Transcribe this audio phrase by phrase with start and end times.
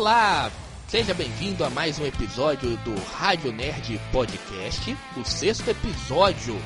[0.00, 0.50] Olá,
[0.88, 6.58] seja bem-vindo a mais um episódio do Rádio Nerd Podcast, o sexto episódio.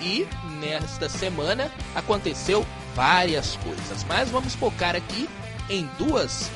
[0.00, 0.26] E
[0.58, 5.30] nesta semana aconteceu várias coisas, mas vamos focar aqui
[5.68, 6.50] em duas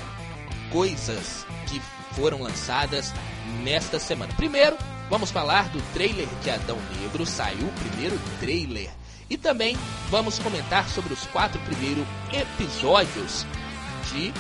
[0.73, 1.81] coisas que
[2.17, 3.15] foram lançadas
[3.63, 4.35] nesta semana.
[4.35, 4.77] Primeiro,
[5.09, 8.91] vamos falar do trailer de Adão Negro, saiu o primeiro trailer.
[9.31, 9.79] E também
[10.11, 13.47] vamos comentar sobre os quatro primeiros episódios
[14.13, 14.35] de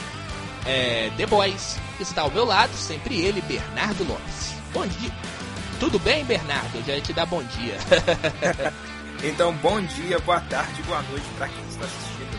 [0.66, 1.76] é, The Boys.
[2.00, 4.54] Está ao meu lado, sempre ele, Bernardo Lopes.
[4.72, 5.10] Bom dia.
[5.78, 6.82] Tudo bem, Bernardo?
[6.86, 7.76] Já te dar bom dia.
[9.22, 12.38] então, bom dia, boa tarde, boa noite para quem está assistindo.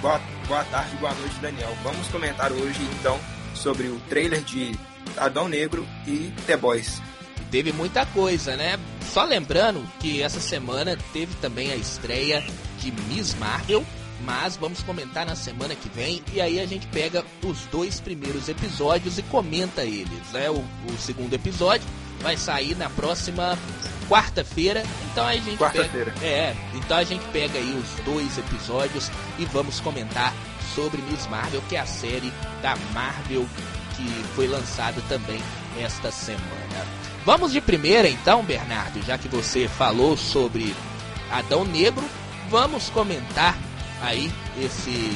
[0.00, 1.76] Boa, boa tarde, boa noite, Daniel.
[1.82, 3.18] Vamos comentar hoje, então,
[3.54, 4.78] sobre o trailer de
[5.16, 7.02] Adão Negro e The Boys.
[7.50, 8.78] Teve muita coisa, né?
[9.12, 12.44] Só lembrando que essa semana teve também a estreia
[12.78, 13.84] de Miss Marvel,
[14.24, 18.48] mas vamos comentar na semana que vem e aí a gente pega os dois primeiros
[18.48, 20.50] episódios e comenta eles, né?
[20.50, 21.86] O, o segundo episódio
[22.20, 23.56] vai sair na próxima
[24.08, 26.14] quarta-feira, então a gente quarta-feira.
[26.22, 30.34] é, então a gente pega aí os dois episódios e vamos comentar
[30.74, 33.46] sobre Miss Marvel, que é a série da Marvel
[33.96, 35.40] que foi lançada também
[35.78, 36.86] esta semana.
[37.24, 40.74] Vamos de primeira então, Bernardo, já que você falou sobre
[41.30, 42.04] Adão Negro,
[42.48, 43.56] vamos comentar
[44.00, 44.30] aí
[44.62, 45.10] esse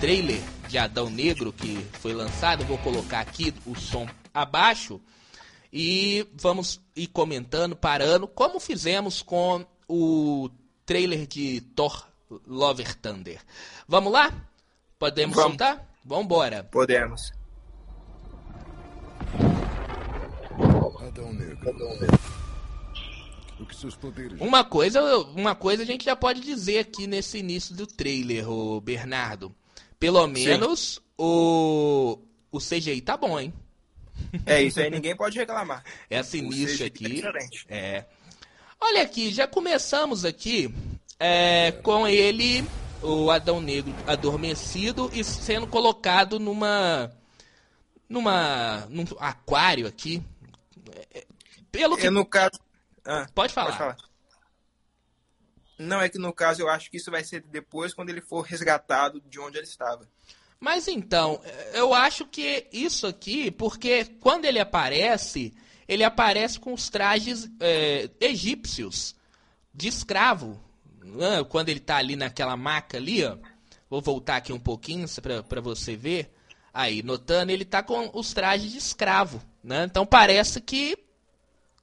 [0.00, 2.64] trailer de Adão Negro que foi lançado.
[2.64, 5.00] Vou colocar aqui o som abaixo
[5.72, 10.48] e vamos ir comentando, parando, como fizemos com o
[10.86, 12.06] trailer de Thor
[12.46, 13.40] Lover Thunder.
[13.86, 14.32] Vamos lá?
[14.98, 15.50] Podemos Vamos.
[15.50, 15.86] soltar?
[16.04, 16.64] Vambora.
[16.64, 17.32] Podemos.
[21.14, 21.68] Adão Negro.
[21.68, 22.43] Adão Negro.
[24.40, 25.02] Uma coisa,
[25.34, 29.54] uma coisa a gente já pode dizer aqui nesse início do trailer, o Bernardo.
[29.98, 32.18] Pelo menos o,
[32.50, 33.52] o CGI tá bom, hein?
[34.46, 35.82] É, isso aí ninguém pode reclamar.
[36.10, 37.22] Esse início aqui.
[37.68, 38.06] É, é.
[38.80, 40.72] Olha aqui, já começamos aqui
[41.18, 42.64] é, com ele,
[43.02, 47.10] o Adão Negro, adormecido e sendo colocado numa.
[48.08, 48.86] numa.
[48.90, 50.22] num aquário aqui.
[51.14, 51.24] É,
[51.70, 52.10] pelo que.
[52.10, 52.58] no caso,
[53.04, 53.66] ah, pode, falar.
[53.66, 53.96] pode falar.
[55.78, 58.42] Não, é que no caso eu acho que isso vai ser depois, quando ele for
[58.42, 60.08] resgatado de onde ele estava.
[60.60, 61.40] Mas então,
[61.72, 65.52] eu acho que isso aqui, porque quando ele aparece,
[65.86, 69.14] ele aparece com os trajes é, egípcios
[69.74, 70.58] de escravo.
[71.02, 71.44] Né?
[71.44, 73.36] Quando ele está ali naquela maca ali, ó.
[73.90, 75.06] Vou voltar aqui um pouquinho
[75.46, 76.32] para você ver.
[76.72, 79.42] Aí, notando, ele está com os trajes de escravo.
[79.62, 79.84] Né?
[79.84, 81.03] Então parece que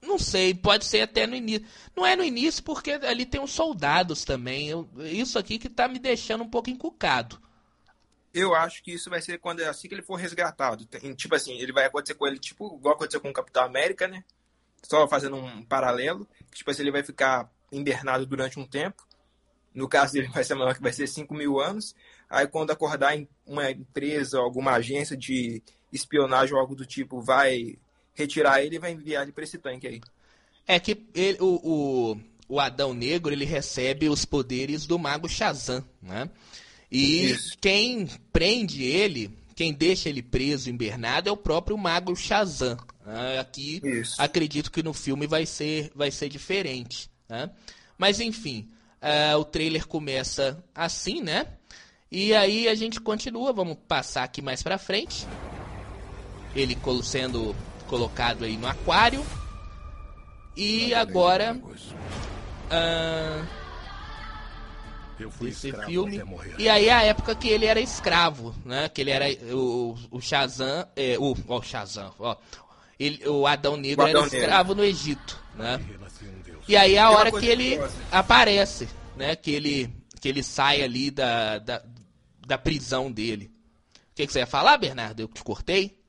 [0.01, 1.65] não sei, pode ser até no início.
[1.95, 4.67] Não é no início porque ali tem os soldados também.
[4.67, 7.39] Eu, isso aqui que tá me deixando um pouco encucado.
[8.33, 10.85] Eu acho que isso vai ser quando assim que ele for resgatado.
[10.85, 14.07] Tem, tipo assim, ele vai acontecer com ele, tipo, igual aconteceu com o Capitão América,
[14.07, 14.23] né?
[14.81, 16.27] Só fazendo um paralelo.
[16.53, 19.05] Tipo assim, ele vai ficar invernado durante um tempo.
[19.73, 21.95] No caso dele vai ser maior que vai ser 5 mil anos.
[22.29, 27.77] Aí quando acordar em uma empresa, alguma agência de espionagem ou algo do tipo, vai
[28.21, 30.01] retirar ele e vai enviar ele para esse tanque aí.
[30.67, 32.17] É que ele, o, o,
[32.47, 36.29] o Adão Negro ele recebe os poderes do mago Shazam, né?
[36.91, 37.57] E Isso.
[37.59, 42.77] quem prende ele, quem deixa ele preso em Bernardo é o próprio mago Shazam.
[43.05, 43.39] Né?
[43.39, 44.21] Aqui Isso.
[44.21, 47.09] acredito que no filme vai ser, vai ser diferente.
[47.29, 47.49] Né?
[47.97, 48.69] Mas enfim,
[49.01, 51.47] uh, o trailer começa assim, né?
[52.11, 55.25] E aí a gente continua, vamos passar aqui mais pra frente.
[56.53, 57.55] Ele sendo
[57.91, 59.23] colocado aí no aquário.
[60.55, 61.59] E agora.
[62.71, 63.45] Uh,
[65.45, 66.23] esse filme.
[66.57, 68.87] E aí a época que ele era escravo, né?
[68.87, 70.87] Que ele era o, o Shazam.
[70.95, 72.37] É, o, ó, o Shazam, ó.
[72.97, 74.83] Ele, o Adão Negro o Adão era escravo Negro.
[74.83, 75.79] no Egito, né?
[76.67, 77.77] E aí a hora que ele
[78.11, 78.87] aparece,
[79.17, 79.35] né?
[79.35, 81.83] Que ele, que ele sai ali da, da,
[82.47, 83.51] da prisão dele.
[84.11, 85.21] O que, que você ia falar, Bernardo?
[85.21, 86.00] Eu te cortei?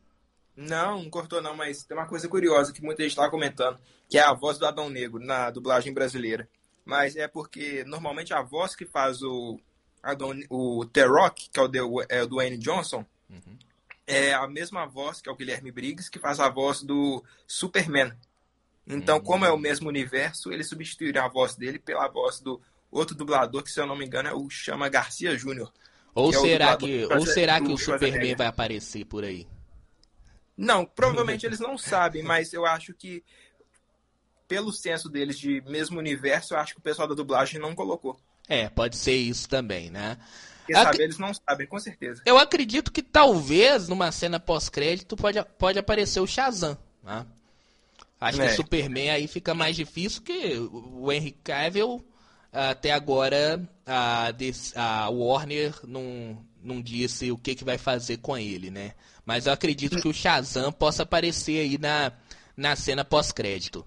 [0.56, 3.78] Não, não cortou não, mas tem uma coisa curiosa que muita gente estava comentando,
[4.08, 6.48] que é a voz do Adão Negro na dublagem brasileira.
[6.84, 9.58] Mas é porque normalmente a voz que faz o
[10.02, 11.78] Adão, o The Rock, que é o, de,
[12.08, 13.58] é o Dwayne Johnson, uhum.
[14.06, 18.12] é a mesma voz que é o Guilherme Briggs, que faz a voz do Superman.
[18.86, 19.22] Então, uhum.
[19.22, 22.60] como é o mesmo universo, ele substituirá a voz dele pela voz do
[22.90, 25.72] outro dublador, que se eu não me engano é o Chama Garcia Júnior.
[26.14, 29.46] Ou, será que, ou será que o Superman vai aparecer por aí?
[30.56, 33.24] Não, provavelmente eles não sabem, mas eu acho que
[34.46, 38.20] pelo senso deles de mesmo universo, eu acho que o pessoal da dublagem não colocou.
[38.48, 40.18] É, pode ser isso também, né?
[40.66, 42.22] Quer saber, eles não sabem, com certeza.
[42.26, 46.76] Eu acredito que talvez numa cena pós-crédito pode, pode aparecer o Shazam.
[47.02, 47.26] Né?
[48.20, 48.46] Acho é.
[48.46, 52.04] que o Superman aí fica mais difícil que o Henry Cavill
[52.52, 54.28] até agora a,
[54.76, 58.92] a Warner não, não disse o que, que vai fazer com ele, né?
[59.24, 62.12] Mas eu acredito que o Shazam possa aparecer aí na,
[62.56, 63.86] na cena pós-crédito.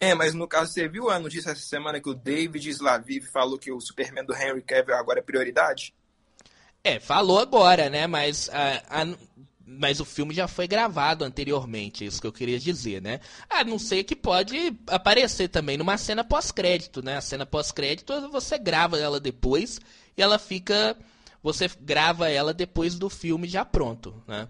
[0.00, 3.58] É, mas no caso, você viu a notícia essa semana que o David Slaviv falou
[3.58, 5.92] que o Superman do Henry Cavill agora é prioridade?
[6.82, 8.06] É, falou agora, né?
[8.06, 9.16] Mas, a, a,
[9.66, 13.20] mas o filme já foi gravado anteriormente, é isso que eu queria dizer, né?
[13.50, 17.18] A não ser que pode aparecer também numa cena pós-crédito, né?
[17.18, 19.78] A cena pós-crédito você grava ela depois
[20.16, 20.96] e ela fica.
[21.42, 24.48] Você grava ela depois do filme já pronto, né?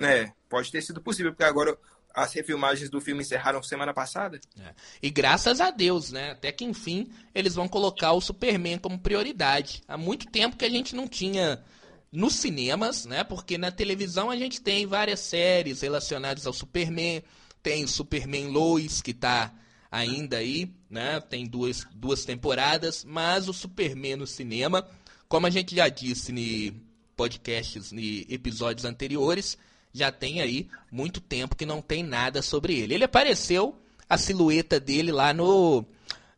[0.00, 1.76] É, pode ter sido possível, porque agora
[2.14, 4.40] as refilmagens do filme encerraram semana passada.
[4.60, 4.74] É.
[5.02, 6.32] E graças a Deus, né?
[6.32, 9.82] Até que enfim eles vão colocar o Superman como prioridade.
[9.88, 11.62] Há muito tempo que a gente não tinha
[12.10, 13.24] nos cinemas, né?
[13.24, 17.22] Porque na televisão a gente tem várias séries relacionadas ao Superman.
[17.62, 19.52] Tem o Superman Lois, que está
[19.90, 21.20] ainda aí, né?
[21.20, 23.04] Tem duas, duas temporadas.
[23.04, 24.86] Mas o Superman no cinema,
[25.32, 26.78] como a gente já disse em
[27.16, 29.56] podcasts, em episódios anteriores
[29.90, 32.92] já tem aí muito tempo que não tem nada sobre ele.
[32.92, 33.74] Ele apareceu
[34.06, 35.86] a silhueta dele lá no,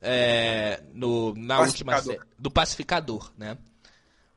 [0.01, 3.59] é, no na última série do pacificador, né?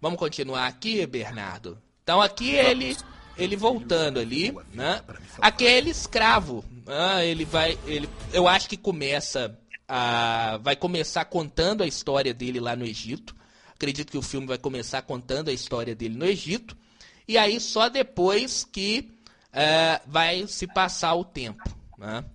[0.01, 1.77] Vamos continuar aqui, Bernardo.
[2.01, 2.97] Então aqui ele
[3.37, 5.03] ele voltando ali, né?
[5.39, 7.27] Aquele escravo, né?
[7.27, 9.55] ele vai, ele, eu acho que começa
[9.87, 13.37] a, vai começar contando a história dele lá no Egito.
[13.77, 16.75] Acredito que o filme vai começar contando a história dele no Egito.
[17.27, 19.11] E aí só depois que
[19.53, 21.63] é, vai se passar o tempo.
[21.95, 22.25] Né?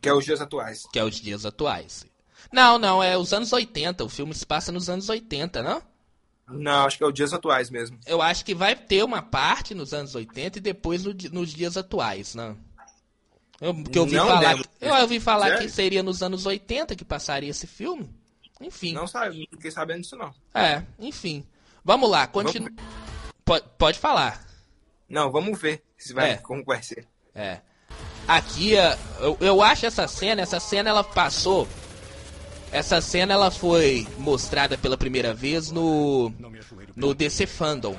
[0.00, 0.82] Que é os dias atuais.
[0.90, 2.06] Que é os dias atuais.
[2.50, 4.02] Não, não, é os anos 80.
[4.02, 5.82] O filme se passa nos anos 80, não?
[6.48, 7.98] Não, acho que é os dias atuais mesmo.
[8.06, 11.76] Eu acho que vai ter uma parte nos anos 80 e depois no, nos dias
[11.76, 12.56] atuais, não?
[13.60, 17.04] Eu, que eu ouvi não falar, eu ouvi falar que seria nos anos 80 que
[17.04, 18.10] passaria esse filme.
[18.64, 18.92] Enfim.
[18.92, 20.34] Não sabe, não fiquei sabendo disso não.
[20.54, 21.44] É, enfim.
[21.84, 22.70] Vamos lá, continua.
[23.44, 24.42] Pode, pode falar.
[25.08, 26.36] Não, vamos ver se vai, é.
[26.38, 27.06] como vai ser.
[27.34, 27.60] É.
[28.26, 31.68] Aqui, é, eu, eu acho essa cena, essa cena ela passou.
[32.72, 36.32] Essa cena ela foi mostrada pela primeira vez no
[36.96, 37.96] no DC Fandom,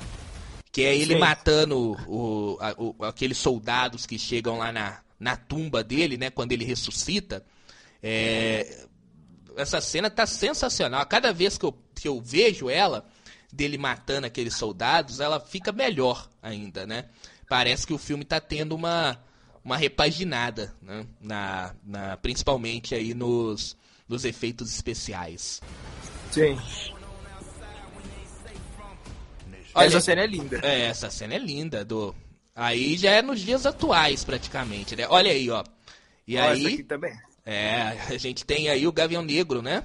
[0.71, 1.19] que é ele Sim.
[1.19, 6.51] matando o, a, o, aqueles soldados que chegam lá na, na tumba dele, né, quando
[6.51, 7.45] ele ressuscita.
[8.01, 8.85] É,
[9.55, 11.05] essa cena tá sensacional.
[11.05, 13.05] Cada vez que eu, que eu vejo ela,
[13.51, 17.05] dele matando aqueles soldados, ela fica melhor ainda, né?
[17.47, 19.19] Parece que o filme está tendo uma,
[19.63, 21.05] uma repaginada, né?
[21.21, 25.61] na, na, principalmente aí nos, nos efeitos especiais.
[26.31, 26.57] Sim.
[29.73, 30.59] Olha, essa cena é linda.
[30.63, 31.83] É, essa cena é linda.
[31.83, 32.15] Do...
[32.55, 35.05] Aí já é nos dias atuais, praticamente, né?
[35.09, 35.63] Olha aí, ó.
[36.27, 36.65] E Olha, aí.
[36.65, 37.13] aqui também.
[37.45, 39.83] É, a gente tem aí o Gavião Negro, né?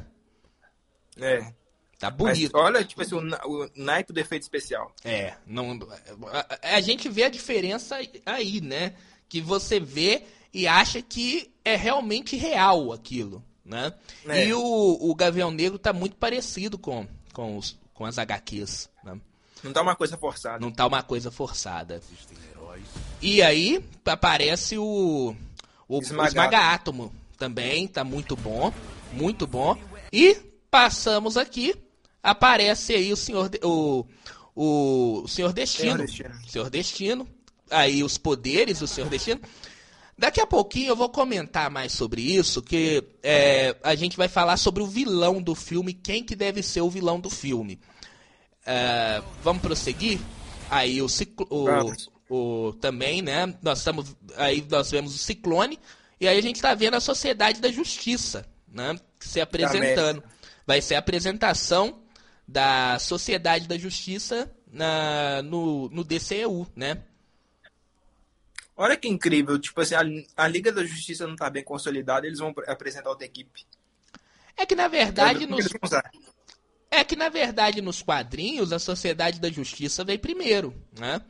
[1.18, 1.52] É.
[1.98, 2.52] Tá bonito.
[2.54, 4.90] Mas olha, tipo assim, o, o naipe do efeito especial.
[5.04, 5.78] É, não,
[6.32, 8.94] a, a, gente vê a diferença aí, né?
[9.28, 13.93] Que você vê e acha que é realmente real aquilo, né?
[14.26, 14.46] É.
[14.46, 14.62] E o,
[14.98, 19.20] o Gavião Negro tá muito parecido com, com, os, com as HQs, né?
[19.62, 20.58] Não tá uma coisa forçada.
[20.58, 22.00] Não tá uma coisa forçada.
[23.20, 25.36] E aí aparece o,
[25.86, 28.73] o Esmaga Átomo também, tá muito bom,
[29.13, 29.77] muito bom.
[30.13, 30.37] E
[30.70, 31.75] passamos aqui
[32.23, 34.05] aparece aí o senhor o,
[34.55, 37.29] o senhor destino, senhor destino, senhor destino,
[37.70, 39.41] aí os poderes do senhor destino.
[40.19, 44.59] Daqui a pouquinho eu vou comentar mais sobre isso, que é, a gente vai falar
[44.59, 47.81] sobre o vilão do filme, quem que deve ser o vilão do filme.
[48.67, 50.20] É, vamos prosseguir?
[50.69, 53.55] Aí o, ciclo, o, o, também, né?
[53.63, 55.79] Nós estamos aí nós vemos o Ciclone
[56.20, 58.98] e aí a gente está vendo a Sociedade da Justiça, né?
[59.19, 60.22] Se apresentando.
[60.67, 62.03] Vai ser a apresentação
[62.46, 67.03] da Sociedade da Justiça na, no, no DCEU, né?
[68.77, 72.39] Olha que incrível, tipo assim, a, a Liga da Justiça não tá bem consolidada, eles
[72.39, 73.67] vão apresentar outra equipe.
[74.56, 75.69] É que na verdade nos...
[76.91, 81.20] É que na verdade nos quadrinhos a Sociedade da Justiça veio primeiro, né?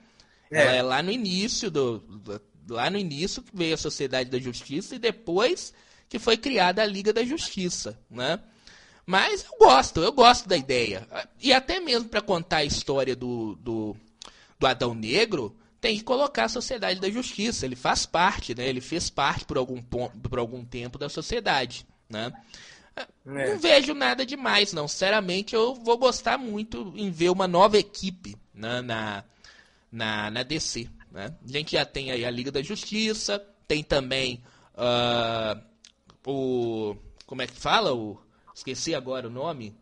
[0.50, 4.94] É, é lá no início do, do lá no início veio a Sociedade da Justiça
[4.94, 5.72] e depois
[6.08, 8.40] que foi criada a Liga da Justiça, né?
[9.06, 11.06] Mas eu gosto, eu gosto da ideia.
[11.40, 13.96] E até mesmo para contar a história do, do,
[14.58, 17.66] do, Adão Negro, tem que colocar a Sociedade da Justiça.
[17.66, 18.68] Ele faz parte, né?
[18.68, 22.32] Ele fez parte por algum, por algum tempo da sociedade, né?
[22.96, 23.06] É.
[23.24, 24.86] Não vejo nada demais, não.
[24.86, 29.24] Sinceramente, eu vou gostar muito em ver uma nova equipe né, na,
[29.90, 30.88] na, na DC.
[31.11, 31.35] Né?
[31.45, 34.43] A gente já tem aí a Liga da Justiça, tem também
[34.75, 35.61] uh,
[36.25, 36.97] o.
[37.26, 37.95] Como é que fala?
[37.95, 38.19] O,
[38.55, 39.75] esqueci agora o nome.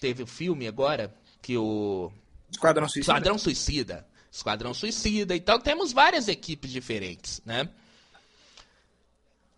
[0.00, 2.12] Teve o filme agora que o.
[2.50, 3.12] Esquadrão Suicida.
[3.12, 4.06] Esquadrão Suicida.
[4.30, 5.36] Esquadrão Suicida.
[5.36, 7.68] Então temos várias equipes diferentes, né?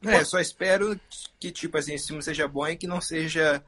[0.04, 1.00] É, só espero
[1.38, 3.62] que, tipo assim, esse filme seja bom e que não seja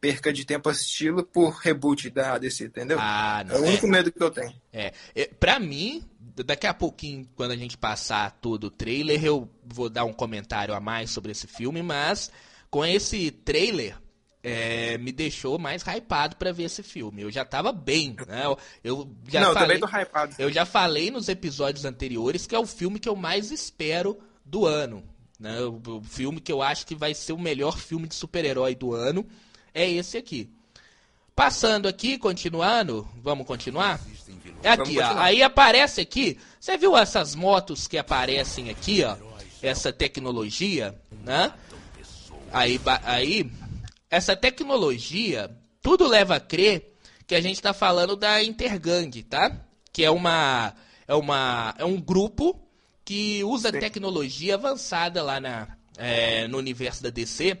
[0.00, 2.98] perca de tempo assisti-lo por reboot da DC, entendeu?
[3.00, 3.54] Ah, não.
[3.54, 4.52] É o único é, medo que eu tenho.
[4.72, 4.92] É.
[5.14, 5.26] é.
[5.26, 10.04] Pra mim, daqui a pouquinho, quando a gente passar todo o trailer, eu vou dar
[10.04, 12.30] um comentário a mais sobre esse filme, mas
[12.70, 13.96] com esse trailer,
[14.42, 17.22] é, me deixou mais hypado para ver esse filme.
[17.22, 18.44] Eu já tava bem, né?
[18.44, 20.34] Eu, eu já Não, falei, eu também tô hypado.
[20.38, 24.66] Eu já falei nos episódios anteriores que é o filme que eu mais espero do
[24.66, 25.04] ano.
[25.38, 25.60] Né?
[25.60, 28.92] O, o filme que eu acho que vai ser o melhor filme de super-herói do
[28.92, 29.26] ano
[29.72, 30.50] é esse aqui.
[31.34, 34.00] Passando aqui, continuando, vamos continuar?
[34.62, 35.18] É aqui, ó.
[35.18, 36.38] Aí aparece aqui.
[36.60, 39.16] Você viu essas motos que aparecem aqui, ó?
[39.62, 41.52] Essa tecnologia, né?
[42.52, 43.50] Aí, aí
[44.10, 46.94] essa tecnologia, tudo leva a crer
[47.26, 49.56] que a gente está falando da Intergang, tá?
[49.90, 50.74] Que é uma
[51.08, 52.60] é uma é um grupo
[53.04, 57.58] que usa tecnologia avançada lá na é, no universo da DC.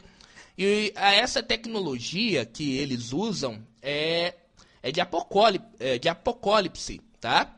[0.56, 4.34] E essa tecnologia que eles usam é
[4.82, 7.56] é de apocalipse, é de apocalipse, tá?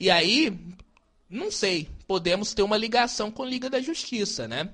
[0.00, 0.58] E aí,
[1.28, 4.70] não sei, podemos ter uma ligação com a Liga da Justiça, né?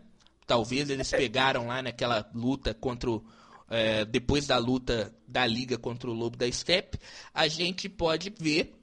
[0.46, 1.16] Talvez eles é.
[1.16, 3.24] pegaram lá naquela luta contra o,
[3.68, 6.98] é, depois da luta da Liga contra o Lobo da Steppe,
[7.34, 8.74] a gente pode ver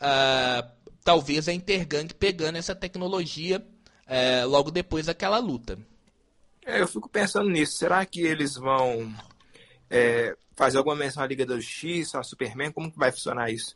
[0.00, 0.68] uh,
[1.04, 3.64] talvez a Intergang pegando essa tecnologia
[4.06, 5.78] uh, logo depois daquela luta.
[6.68, 7.78] É, eu fico pensando nisso.
[7.78, 9.10] Será que eles vão
[9.88, 12.70] é, fazer alguma menção à Liga da Justiça, a Superman?
[12.70, 13.74] Como que vai funcionar isso?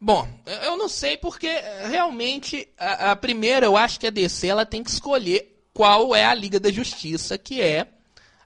[0.00, 0.26] Bom,
[0.62, 1.48] eu não sei porque
[1.88, 6.24] realmente a, a, primeira eu acho que a DC ela tem que escolher qual é
[6.24, 7.88] a Liga da Justiça que é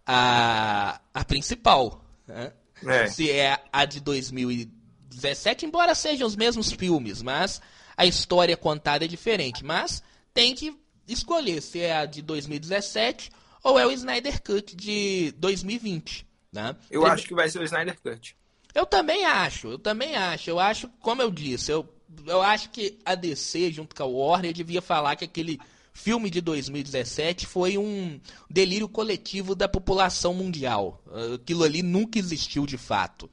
[0.06, 2.02] a, a principal.
[2.26, 2.50] Né?
[2.86, 3.06] É.
[3.08, 7.60] Se é a de 2017, embora sejam os mesmos filmes, mas
[7.94, 9.62] a história contada é diferente.
[9.62, 10.02] Mas
[10.32, 13.30] tem que escolher se é a de 2017
[13.62, 16.26] ou é o Snyder Cut de 2020.
[16.52, 16.76] Né?
[16.90, 17.14] Eu Prime...
[17.14, 18.36] acho que vai ser o Snyder Cut.
[18.74, 20.50] Eu também acho, eu também acho.
[20.50, 21.88] Eu acho, como eu disse, eu,
[22.26, 25.60] eu acho que a DC, junto com a Warner, devia falar que aquele
[25.92, 28.20] filme de 2017 foi um
[28.50, 31.00] delírio coletivo da população mundial.
[31.34, 33.30] Aquilo ali nunca existiu de fato.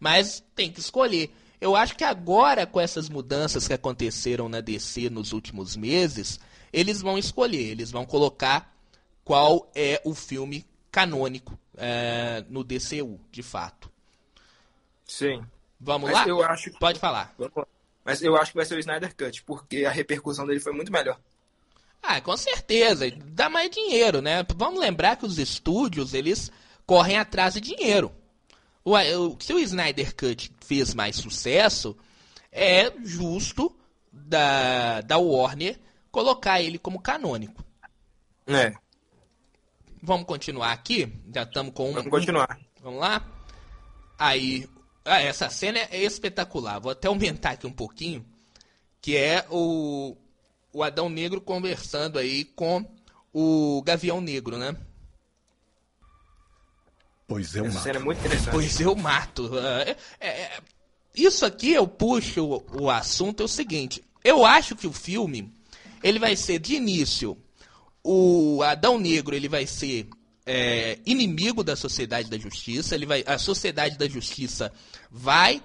[0.00, 1.32] Mas tem que escolher.
[1.62, 6.40] Eu acho que agora, com essas mudanças que aconteceram na DC nos últimos meses,
[6.72, 8.74] eles vão escolher, eles vão colocar
[9.22, 13.88] qual é o filme canônico é, no DCU, de fato.
[15.06, 15.46] Sim.
[15.78, 16.28] Vamos Mas lá?
[16.28, 17.32] Eu acho Pode falar.
[18.04, 20.90] Mas eu acho que vai ser o Snyder Cut, porque a repercussão dele foi muito
[20.90, 21.16] melhor.
[22.02, 23.08] Ah, com certeza.
[23.26, 24.44] Dá mais dinheiro, né?
[24.56, 26.50] Vamos lembrar que os estúdios, eles
[26.84, 28.10] correm atrás de dinheiro.
[28.84, 28.96] O,
[29.40, 31.96] se o Snyder Cut fez mais sucesso,
[32.50, 33.74] é justo
[34.12, 35.78] da, da Warner
[36.10, 37.64] colocar ele como canônico.
[38.46, 38.74] É.
[40.02, 41.12] Vamos continuar aqui?
[41.32, 41.92] Já estamos com um.
[41.94, 42.58] Vamos continuar.
[42.82, 43.24] Vamos lá?
[44.18, 44.68] Aí.
[45.04, 46.80] Ah, essa cena é espetacular.
[46.80, 48.24] Vou até aumentar aqui um pouquinho.
[49.00, 50.16] Que é o,
[50.72, 52.84] o Adão Negro conversando aí com
[53.32, 54.76] o Gavião Negro, né?
[57.32, 57.84] Pois eu Essa mato.
[57.84, 58.50] cena é muito interessante.
[58.50, 59.50] Pois eu mato.
[59.58, 60.60] É, é, é,
[61.14, 64.02] isso aqui eu puxo o, o assunto é o seguinte.
[64.24, 65.52] Eu acho que o filme
[66.02, 67.36] ele vai ser de início
[68.04, 70.08] o Adão Negro ele vai ser
[70.44, 72.94] é, inimigo da sociedade da justiça.
[72.94, 74.72] Ele vai, a sociedade da justiça
[75.10, 75.62] vai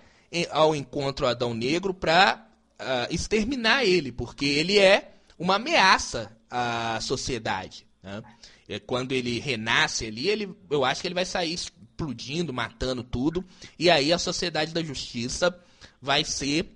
[0.52, 2.46] ao encontro do Adão Negro para
[2.80, 7.88] uh, exterminar ele, porque ele é uma ameaça à sociedade.
[8.04, 8.22] Né?
[8.68, 13.44] É, quando ele renasce ali, ele, eu acho que ele vai sair explodindo, matando tudo,
[13.80, 15.58] e aí a sociedade da justiça
[16.02, 16.74] vai ser.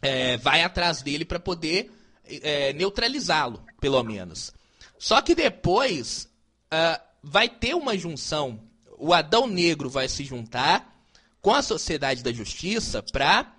[0.00, 1.90] É, vai atrás dele para poder
[2.24, 4.52] é, neutralizá-lo, pelo menos.
[4.98, 6.28] Só que depois
[6.72, 8.60] uh, vai ter uma junção.
[8.98, 11.02] O Adão Negro vai se juntar
[11.40, 13.52] com a Sociedade da Justiça para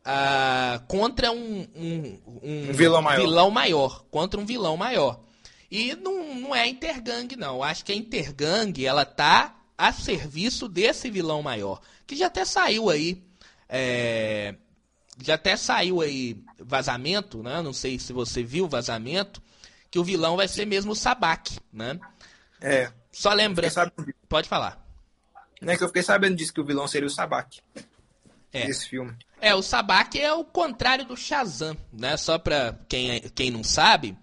[0.00, 3.20] uh, contra um, um, um, um vilão, maior.
[3.20, 4.04] vilão maior.
[4.10, 5.20] Contra um vilão maior.
[5.70, 7.62] E não, não é a Intergang, não.
[7.62, 11.80] Acho que a Intergang, ela tá a serviço desse vilão maior.
[12.06, 13.22] Que já até saiu aí.
[13.68, 14.54] É,
[15.22, 17.60] já até saiu aí vazamento, né?
[17.60, 19.42] Não sei se você viu o vazamento.
[19.90, 21.98] Que o vilão vai ser mesmo o Sabak, né?
[22.60, 22.90] É.
[23.12, 23.72] Só lembrando.
[24.28, 24.84] Pode falar.
[25.60, 27.60] Não é que eu fiquei sabendo disso que o vilão seria o Sabak.
[28.52, 28.66] É.
[28.66, 29.14] Desse filme.
[29.40, 32.16] É, o Sabak é o contrário do Shazam, né?
[32.16, 34.16] Só pra quem, quem não sabe.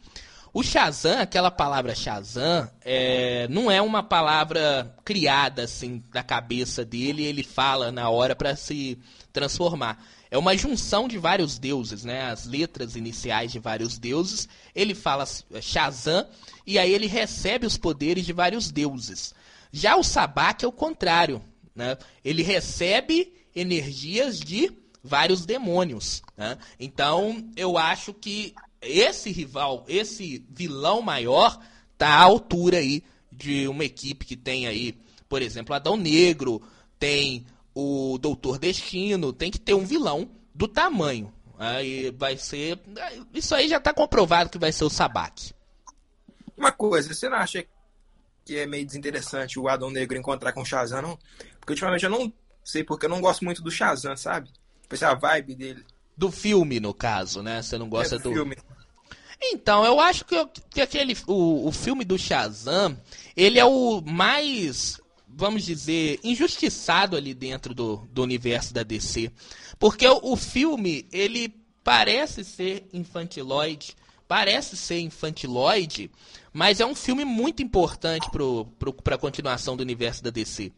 [0.55, 7.25] O Shazam, aquela palavra Shazam, é, não é uma palavra criada assim da cabeça dele,
[7.25, 8.97] ele fala na hora para se
[9.33, 10.01] transformar.
[10.31, 12.31] É uma junção de vários deuses, né?
[12.31, 14.47] As letras iniciais de vários deuses.
[14.73, 15.27] Ele fala
[15.59, 16.25] Shazam
[16.65, 19.35] e aí ele recebe os poderes de vários deuses.
[19.73, 21.43] Já o Sabak é o contrário,
[21.75, 21.97] né?
[22.23, 24.71] Ele recebe energias de
[25.05, 26.23] vários demônios.
[26.35, 26.57] Né?
[26.79, 28.55] Então eu acho que
[28.85, 31.59] esse rival, esse vilão maior,
[31.97, 36.61] tá à altura aí de uma equipe que tem aí, por exemplo, Adão Negro,
[36.97, 41.33] tem o Doutor Destino, tem que ter um vilão do tamanho.
[41.57, 42.79] Aí vai ser.
[43.33, 45.53] Isso aí já tá comprovado que vai ser o Sabak.
[46.57, 47.65] Uma coisa, você não acha
[48.45, 51.19] que é meio desinteressante o Adão Negro encontrar com o Shazam, não?
[51.59, 52.31] Porque ultimamente eu não
[52.63, 54.49] sei porque eu não gosto muito do Shazam, sabe?
[54.87, 55.85] Pensei a vibe dele.
[56.15, 57.61] Do filme, no caso, né?
[57.61, 58.33] Você não gosta é do, do...
[58.33, 58.55] filme.
[59.41, 60.35] Então, eu acho que,
[60.69, 62.99] que aquele o, o filme do Shazam,
[63.35, 69.31] ele é o mais, vamos dizer, injustiçado ali dentro do, do universo da DC.
[69.77, 73.95] Porque o, o filme, ele parece ser infantiloide,
[74.27, 76.09] parece ser infantiloide,
[76.51, 78.27] mas é um filme muito importante
[79.03, 80.71] para a continuação do universo da DC.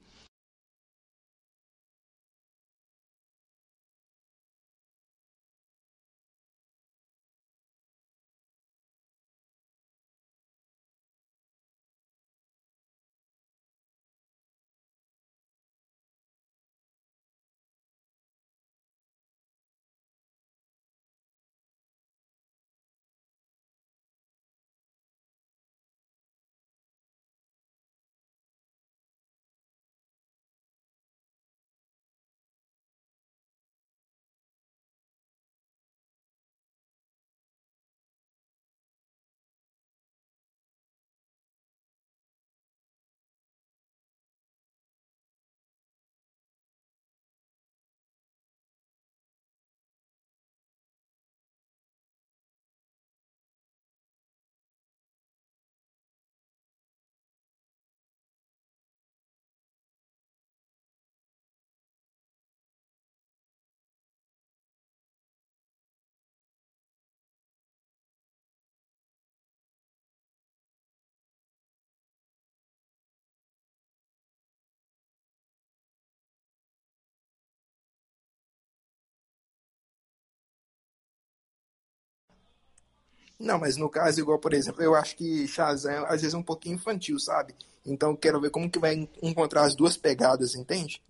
[83.40, 86.44] Não, mas no caso, igual, por exemplo, eu acho que Shazam às vezes é um
[86.44, 87.54] pouquinho infantil, sabe?
[87.86, 91.02] Então quero ver como que vai encontrar as duas pegadas, entende?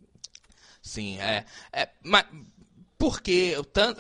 [0.82, 1.46] Sim, é.
[1.72, 2.26] é mas
[2.98, 3.56] porque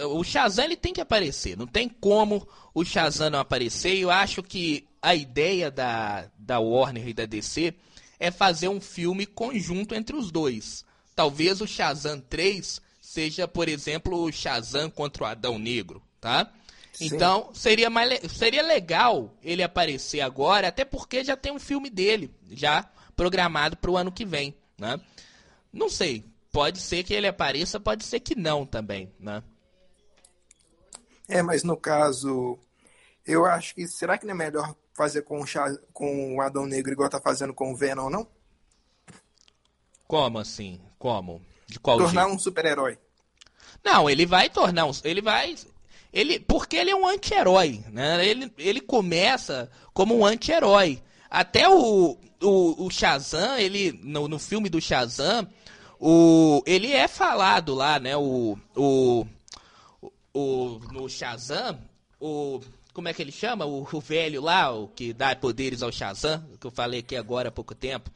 [0.09, 3.95] o Shazam ele tem que aparecer, não tem como o Shazam não aparecer.
[3.97, 7.73] Eu acho que a ideia da, da Warner e da DC
[8.19, 10.83] é fazer um filme conjunto entre os dois.
[11.15, 16.51] Talvez o Shazam 3 seja, por exemplo, o Shazam contra o Adão Negro, tá?
[16.99, 22.33] Então, seria, mais, seria legal ele aparecer agora, até porque já tem um filme dele,
[22.49, 22.83] já
[23.15, 24.99] programado para o ano que vem, né?
[25.71, 29.43] Não sei, pode ser que ele apareça, pode ser que não também, né?
[31.27, 32.57] É, mas no caso,
[33.25, 36.65] eu acho que, será que não é melhor fazer com o, Chá, com o Adão
[36.65, 38.27] Negro igual tá fazendo com o Venom, não?
[40.07, 40.81] Como assim?
[40.97, 41.41] Como?
[41.67, 42.35] De qual Tornar jeito?
[42.35, 42.97] um super-herói.
[43.83, 45.55] Não, ele vai tornar um, ele vai
[46.11, 48.25] ele, porque ele é um anti-herói, né?
[48.25, 51.01] Ele, ele começa como um anti-herói.
[51.29, 55.47] Até o, o, o Shazam, ele, no, no filme do Shazam,
[55.99, 58.15] o, ele é falado lá, né?
[58.15, 59.25] O, o,
[60.33, 61.79] o, no Shazam,
[62.19, 62.61] o,
[62.93, 63.65] como é que ele chama?
[63.65, 67.49] O, o velho lá, o que dá poderes ao Shazam, que eu falei aqui agora
[67.49, 68.09] há pouco tempo.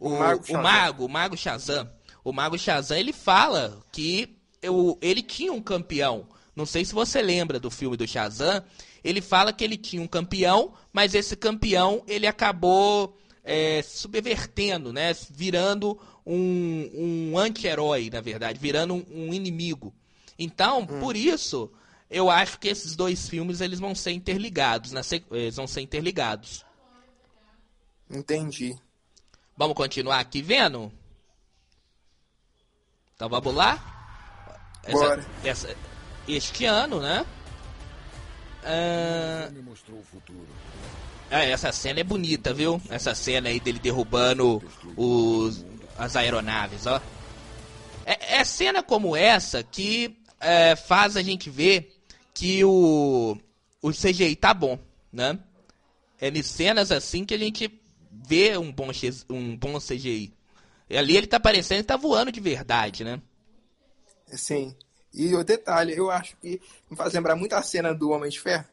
[0.00, 1.88] O, o, mago, o mago, o mago Shazam.
[2.24, 6.26] O mago Shazam, ele fala que eu, ele tinha um campeão.
[6.56, 8.64] Não sei se você lembra do filme do Shazam.
[9.04, 15.14] Ele fala que ele tinha um campeão, mas esse campeão ele acabou é, subvertendo, né?
[15.30, 16.90] Virando um,
[17.32, 19.94] um anti-herói, na verdade, virando um, um inimigo.
[20.38, 21.00] Então, hum.
[21.00, 21.70] por isso,
[22.10, 25.02] eu acho que esses dois filmes eles vão ser interligados, né?
[25.30, 26.64] eles vão ser interligados.
[28.10, 28.74] Entendi.
[29.56, 30.90] Vamos continuar aqui vendo?
[33.14, 33.92] Então vamos lá?
[34.84, 35.76] Essa, essa,
[36.28, 37.24] este ano, né?
[39.52, 40.46] Me mostrou o futuro.
[41.30, 42.80] É, essa cena é bonita, viu?
[42.88, 44.62] Essa cena aí dele derrubando
[44.96, 45.64] os,
[45.98, 47.00] as aeronaves, ó.
[48.04, 52.00] É, é cena como essa que é, faz a gente ver
[52.32, 53.36] que o,
[53.82, 54.78] o CGI tá bom,
[55.12, 55.38] né?
[56.20, 57.70] É em cenas assim que a gente
[58.10, 58.90] vê um bom,
[59.28, 60.32] um bom CGI.
[60.88, 63.20] E ali ele tá parecendo que tá voando de verdade, né?
[64.28, 64.74] Sim.
[65.16, 68.38] E o detalhe, eu acho que me faz lembrar muito a cena do Homem de
[68.38, 68.66] Ferro.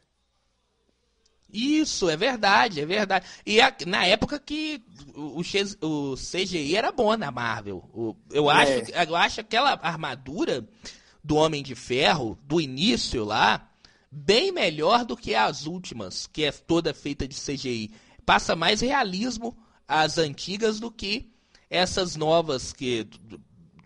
[1.50, 3.26] Isso, é verdade, é verdade.
[3.46, 4.82] E a, na época que
[5.14, 7.88] o, o, CGI era bom na Marvel.
[7.94, 8.54] O, eu, é.
[8.54, 10.68] acho, eu acho aquela armadura
[11.22, 13.70] do Homem de Ferro, do início lá,
[14.10, 17.92] bem melhor do que as últimas, que é toda feita de CGI.
[18.26, 21.30] Passa mais realismo as antigas do que
[21.70, 23.08] essas novas que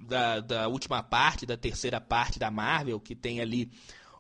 [0.09, 3.71] da, da última parte, da terceira parte da Marvel, que tem ali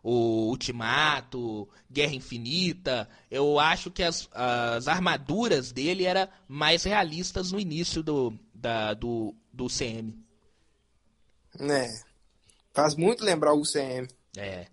[0.03, 3.09] o Ultimato, Guerra Infinita.
[3.31, 9.35] Eu acho que as, as armaduras dele eram mais realistas no início do, da, do,
[9.53, 10.14] do CM.
[11.59, 11.87] É.
[12.72, 14.07] Faz muito lembrar o CM.
[14.37, 14.66] É.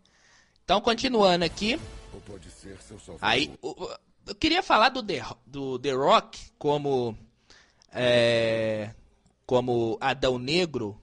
[0.63, 1.80] Então, continuando aqui.
[3.21, 3.58] Aí,
[4.28, 7.17] eu queria falar do The, do The Rock como.
[7.97, 8.93] É,
[9.45, 10.99] como Adão Negro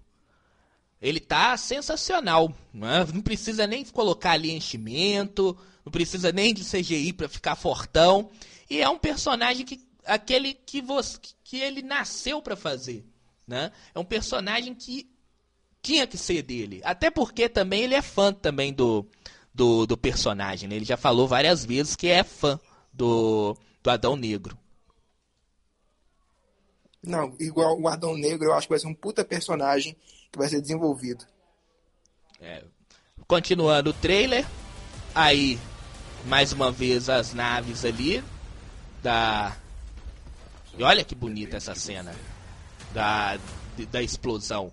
[1.03, 2.55] ele tá sensacional.
[2.73, 3.05] Né?
[3.13, 8.31] Não precisa nem colocar ali enchimento, não precisa nem de CGI para ficar fortão.
[8.71, 13.05] E é um personagem que aquele que você que ele nasceu para fazer,
[13.47, 13.71] né?
[13.95, 15.11] É um personagem que
[15.83, 16.81] tinha que ser dele.
[16.83, 19.07] Até porque também ele é fã também do
[19.53, 20.69] do, do personagem.
[20.69, 20.77] Né?
[20.77, 22.59] Ele já falou várias vezes que é fã
[22.93, 24.57] do, do Adão Negro.
[27.03, 29.97] Não, igual o Adão Negro, eu acho que vai ser um puta personagem
[30.31, 31.27] que vai ser desenvolvido.
[32.41, 32.63] É.
[33.27, 34.47] Continuando o trailer,
[35.15, 35.59] aí
[36.27, 38.23] mais uma vez as naves ali
[39.03, 39.57] da
[40.79, 42.15] e olha que bonita essa cena
[42.95, 43.39] da
[43.91, 44.73] da explosão.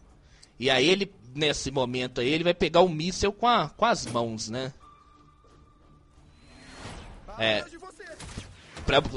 [0.60, 4.06] E aí ele nesse momento aí ele vai pegar o míssil com, a, com as
[4.06, 4.74] mãos, né?
[7.38, 7.64] É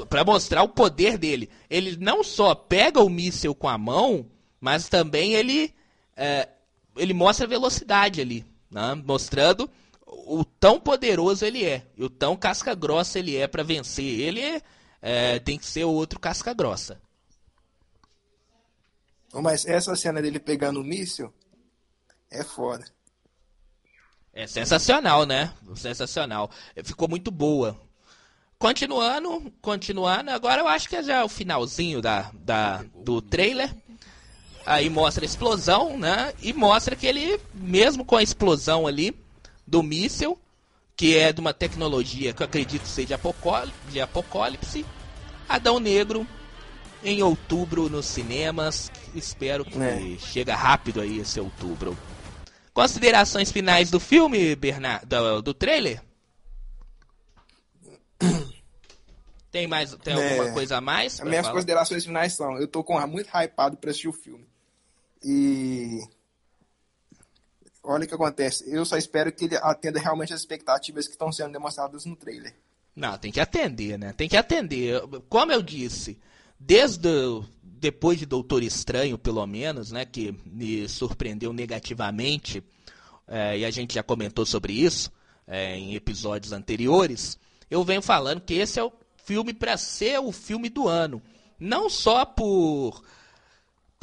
[0.09, 1.49] para mostrar o poder dele.
[1.69, 5.73] Ele não só pega o míssil com a mão, mas também ele
[6.15, 6.47] é,
[6.95, 8.95] ele mostra velocidade ali, né?
[9.05, 9.69] mostrando
[10.05, 14.19] o tão poderoso ele é, e o tão casca grossa ele é para vencer.
[14.19, 14.61] Ele é,
[15.01, 17.01] é, tem que ser outro casca grossa.
[19.33, 21.33] Mas essa cena dele pegando o míssil
[22.29, 22.85] é foda.
[24.31, 25.53] É sensacional, né?
[25.75, 26.49] Sensacional.
[26.83, 27.79] Ficou muito boa.
[28.63, 33.69] Continuando, continuando, agora eu acho que é já o finalzinho da, da, do trailer.
[34.65, 36.33] Aí mostra a explosão, né?
[36.41, 39.13] E mostra que ele, mesmo com a explosão ali
[39.67, 40.39] do míssil,
[40.95, 43.19] que é de uma tecnologia que eu acredito seja
[43.89, 44.85] de apocalipse,
[45.49, 46.25] Adão Negro
[47.03, 48.89] em outubro nos cinemas.
[49.13, 50.15] Espero que é.
[50.19, 51.97] chegue rápido aí esse outubro.
[52.73, 56.01] Considerações finais do filme, Bernardo, do, do trailer?
[59.53, 61.21] Tem mais, tem é, alguma coisa a mais?
[61.21, 61.53] As minhas falar?
[61.53, 64.47] considerações finais são: eu tô com muito hypado para assistir o filme.
[65.23, 65.99] E
[67.83, 68.65] olha o que acontece.
[68.67, 72.55] Eu só espero que ele atenda realmente as expectativas que estão sendo demonstradas no trailer.
[72.95, 74.11] Não, tem que atender, né?
[74.11, 74.99] Tem que atender.
[75.29, 76.17] Como eu disse,
[76.59, 82.63] desde depois de Doutor Estranho, pelo menos, né, que me surpreendeu negativamente,
[83.27, 85.11] é, e a gente já comentou sobre isso
[85.45, 87.37] é, em episódios anteriores,
[87.69, 88.91] eu venho falando que esse é o
[89.23, 91.21] filme para ser o filme do ano.
[91.59, 93.03] Não só por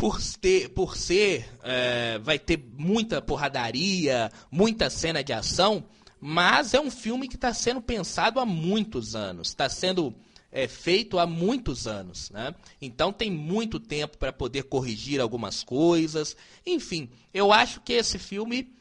[0.00, 5.85] por, ter, por ser, é, vai ter muita porradaria, muita cena de ação,
[6.18, 10.14] mas é um filme que está sendo pensado há muitos anos, está sendo
[10.50, 12.30] é, feito há muitos anos.
[12.30, 12.54] Né?
[12.80, 16.35] Então tem muito tempo para poder corrigir algumas coisas.
[16.64, 18.74] Enfim, eu acho que esse filme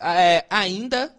[0.00, 1.14] é, ainda,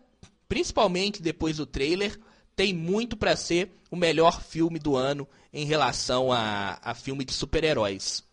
[0.49, 2.19] principalmente depois do trailer,
[2.55, 7.33] tem muito para ser o melhor filme do ano em relação a, a filme de
[7.33, 8.23] super-heróis.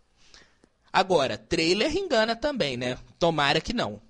[0.93, 2.99] Agora, trailer engana também, né?
[3.19, 4.01] Tomara que não.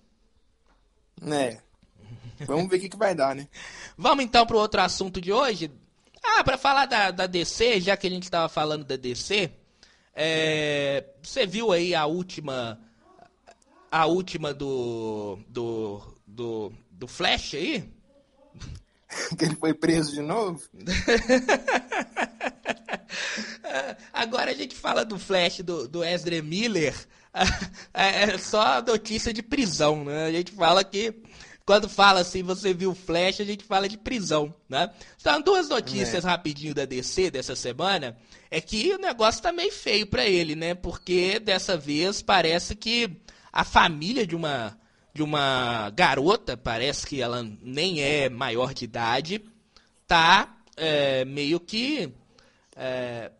[1.22, 1.58] É.
[2.44, 3.48] Vamos ver o que, que vai dar, né?
[3.96, 5.70] Vamos então para o outro assunto de hoje.
[6.24, 9.50] Ah, para falar da, da DC, já que a gente estava falando da DC,
[10.14, 12.78] é, você viu aí a última
[13.90, 17.88] a última do do do, do Flash aí?
[19.36, 20.60] que ele foi preso de novo?
[24.12, 26.94] Agora a gente fala do Flash do, do Ezra Miller,
[27.92, 30.26] é só notícia de prisão, né?
[30.26, 31.14] A gente fala que
[31.64, 34.90] quando fala assim, você viu Flash, a gente fala de prisão, né?
[35.20, 36.28] Então, duas notícias é.
[36.28, 38.16] rapidinho da DC dessa semana,
[38.50, 40.74] é que o negócio tá meio feio para ele, né?
[40.74, 43.16] Porque dessa vez parece que
[43.52, 44.76] a família de uma
[45.14, 49.44] de uma garota, parece que ela nem é maior de idade,
[50.06, 52.12] tá é, meio que
[52.76, 53.30] é,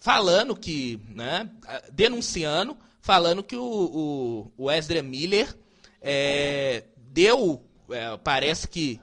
[0.00, 1.48] falando que, né,
[1.92, 5.54] denunciando, falando que o, o, o Ezra Miller
[6.00, 9.00] é, deu, é, parece que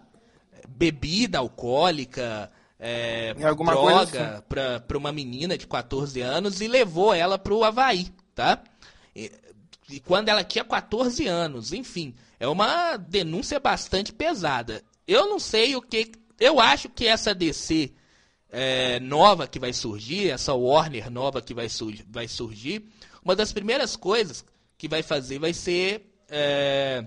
[0.67, 4.81] bebida alcoólica, é, droga assim.
[4.87, 8.63] para uma menina de 14 anos e levou ela para o Havaí, tá?
[10.05, 14.83] Quando ela tinha 14 anos, enfim, é uma denúncia bastante pesada.
[15.07, 16.11] Eu não sei o que.
[16.39, 17.91] Eu acho que essa DC
[18.51, 21.67] é, nova que vai surgir, essa Warner nova que vai,
[22.07, 22.85] vai surgir,
[23.23, 24.43] uma das primeiras coisas
[24.77, 27.05] que vai fazer vai ser é,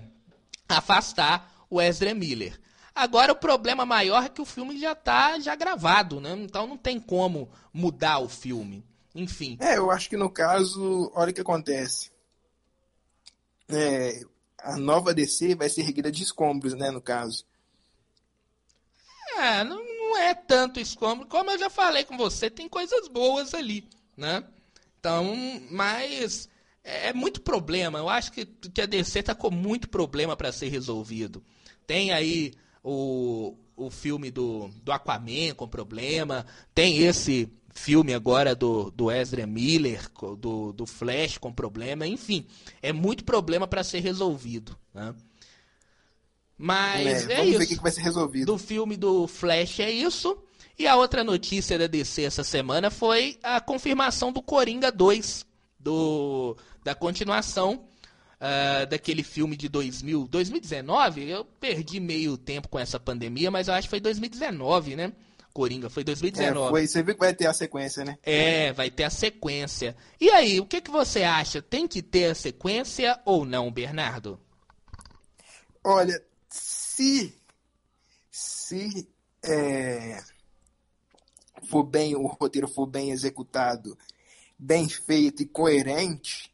[0.67, 2.59] afastar o Ezra Miller.
[2.95, 6.35] Agora o problema maior é que o filme já está já gravado, né?
[6.37, 8.85] Então não tem como mudar o filme.
[9.15, 9.57] Enfim.
[9.59, 12.12] É, eu acho que no caso, olha o que acontece.
[13.69, 14.21] É,
[14.59, 17.45] a nova DC vai ser erguida de escombros, né, no caso.
[19.37, 23.53] É, não, não é tanto escombro, como eu já falei com você, tem coisas boas
[23.53, 24.43] ali, né?
[24.99, 25.35] Então,
[25.69, 26.47] mas
[26.83, 27.99] é, é muito problema.
[27.99, 31.43] Eu acho que, que a DC está com muito problema para ser resolvido.
[31.85, 38.91] Tem aí o, o filme do, do Aquaman com problema, tem esse filme agora do,
[38.91, 40.07] do Ezra Miller,
[40.37, 42.45] do, do Flash com problema, enfim,
[42.81, 44.77] é muito problema para ser resolvido.
[44.93, 45.13] Né?
[46.57, 47.81] Mas é, é isso.
[48.45, 50.37] Do filme do Flash é isso.
[50.77, 55.45] E a outra notícia da DC essa semana foi a confirmação do Coringa 2,
[55.79, 57.85] do, da continuação
[58.43, 61.29] uh, daquele filme de 2000, 2019.
[61.29, 65.13] Eu perdi meio tempo com essa pandemia, mas eu acho que foi 2019, né?
[65.53, 66.65] Coringa, foi 2019.
[66.65, 68.17] É, foi, você viu que vai ter a sequência, né?
[68.23, 69.95] É, vai ter a sequência.
[70.19, 71.61] E aí, o que, que você acha?
[71.61, 74.39] Tem que ter a sequência ou não, Bernardo?
[75.83, 77.37] Olha, se
[78.31, 79.07] se
[79.43, 80.19] é,
[81.69, 83.95] for bem o roteiro for bem executado,
[84.57, 86.51] bem feito e coerente,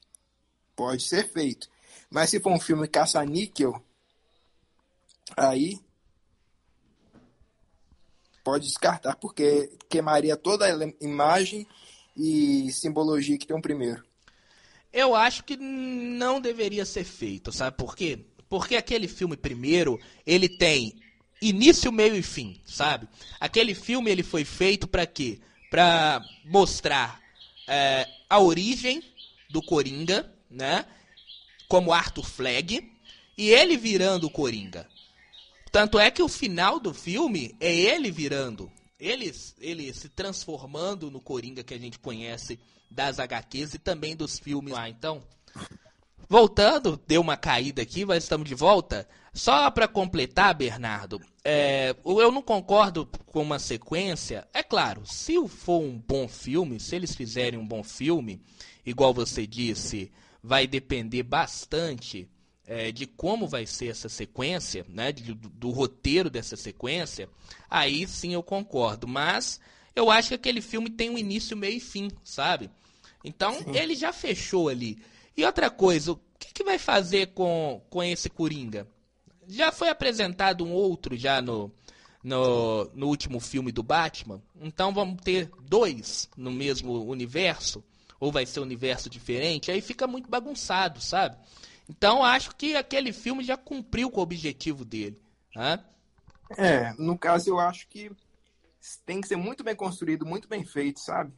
[0.76, 1.70] pode ser feito.
[2.10, 3.82] Mas se for um filme caça-níquel,
[5.38, 5.80] aí
[8.50, 11.68] pode descartar, porque queimaria toda a imagem
[12.18, 14.04] e simbologia que tem o primeiro.
[14.92, 18.26] Eu acho que não deveria ser feito, sabe por quê?
[18.50, 21.00] Porque aquele filme primeiro, ele tem
[21.40, 23.08] início, meio e fim, sabe?
[23.40, 25.40] Aquele filme ele foi feito para quê?
[25.70, 27.22] Para mostrar
[27.68, 29.04] é, a origem
[29.48, 30.88] do Coringa, né?
[31.68, 32.92] Como Arthur Flegg
[33.38, 34.88] e ele virando o Coringa.
[35.72, 41.22] Tanto é que o final do filme é ele virando, ele, ele se transformando no
[41.22, 44.90] Coringa que a gente conhece das HQs e também dos filmes lá.
[44.90, 45.22] Então,
[46.28, 49.08] voltando, deu uma caída aqui, mas estamos de volta.
[49.32, 54.48] Só para completar, Bernardo, é, eu não concordo com uma sequência.
[54.54, 58.42] É claro, se for um bom filme, se eles fizerem um bom filme,
[58.86, 60.12] igual você disse,
[60.44, 62.28] vai depender bastante
[62.70, 67.28] é, de como vai ser essa sequência, né, do, do, roteiro dessa sequência,
[67.68, 69.08] aí sim eu concordo.
[69.08, 69.60] Mas
[69.96, 72.70] eu acho que aquele filme tem um início, meio e fim, sabe?
[73.26, 73.76] Então sim.
[73.76, 75.02] ele já fechou ali.
[75.36, 78.88] E outra coisa, o que, que vai fazer com, com esse Coringa?
[79.48, 81.72] Já foi apresentado um outro já no,
[82.24, 84.44] no, no último filme do Batman.
[84.62, 87.84] Então vamos ter dois no mesmo universo?
[88.20, 89.72] Ou vai ser um universo diferente?
[89.72, 91.36] Aí fica muito bagunçado, sabe?
[91.90, 95.20] Então acho que aquele filme já cumpriu com o objetivo dele.
[95.56, 95.84] Né?
[96.56, 98.12] É, no caso eu acho que
[99.06, 101.34] tem que ser muito bem construído, muito bem feito, sabe?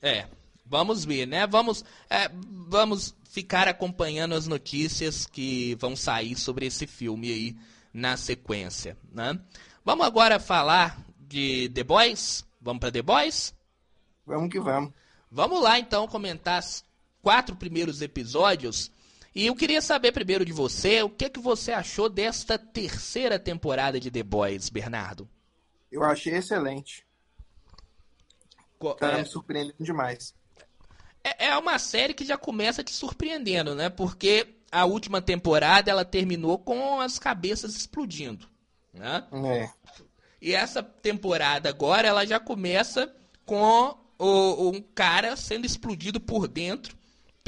[0.00, 0.26] É,
[0.64, 1.46] vamos ver, né?
[1.46, 2.30] Vamos, é,
[2.66, 7.56] vamos ficar acompanhando as notícias que vão sair sobre esse filme aí
[7.92, 9.38] na sequência, né?
[9.84, 12.44] Vamos agora falar de The Boys?
[12.60, 13.54] Vamos para The Boys?
[14.26, 14.92] Vamos que vamos.
[15.30, 16.84] Vamos lá então comentar os
[17.22, 18.90] quatro primeiros episódios
[19.34, 24.00] e eu queria saber primeiro de você, o que, que você achou desta terceira temporada
[24.00, 25.28] de The Boys, Bernardo?
[25.90, 27.06] Eu achei excelente.
[28.98, 29.18] Tá é...
[29.18, 30.34] me surpreendendo demais.
[31.22, 33.88] É, é uma série que já começa te surpreendendo, né?
[33.88, 38.48] Porque a última temporada ela terminou com as cabeças explodindo,
[38.92, 39.26] né?
[39.32, 39.70] É.
[40.40, 43.14] E essa temporada agora ela já começa
[43.44, 46.96] com o, um cara sendo explodido por dentro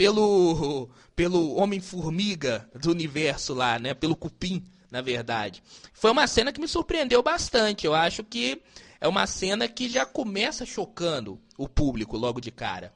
[0.03, 3.95] pelo, pelo Homem-Formiga do universo lá, né?
[3.95, 5.62] Pelo Cupim, na verdade.
[5.93, 7.87] Foi uma cena que me surpreendeu bastante.
[7.87, 8.61] Eu acho que
[9.01, 12.93] é uma cena que já começa chocando o público logo de cara.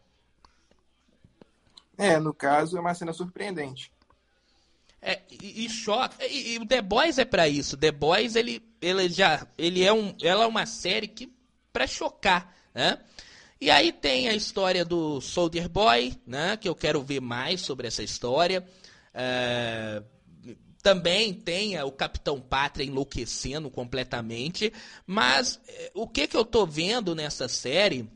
[1.97, 3.93] É, no caso, é uma cena surpreendente.
[5.01, 6.17] É, e, e choca.
[6.27, 7.77] E, e, o The Boys é para isso.
[7.77, 9.47] The Boys, ele, ele já.
[9.57, 10.13] Ele é um.
[10.21, 11.33] Ela é uma série que.
[11.73, 12.99] para chocar, né?
[13.59, 16.59] E aí tem a história do Soldier Boy, né?
[16.59, 18.67] Que eu quero ver mais sobre essa história.
[19.15, 20.03] É,
[20.83, 24.71] também tem o Capitão Pátria enlouquecendo completamente.
[25.07, 28.07] Mas é, o que, que eu tô vendo nessa série,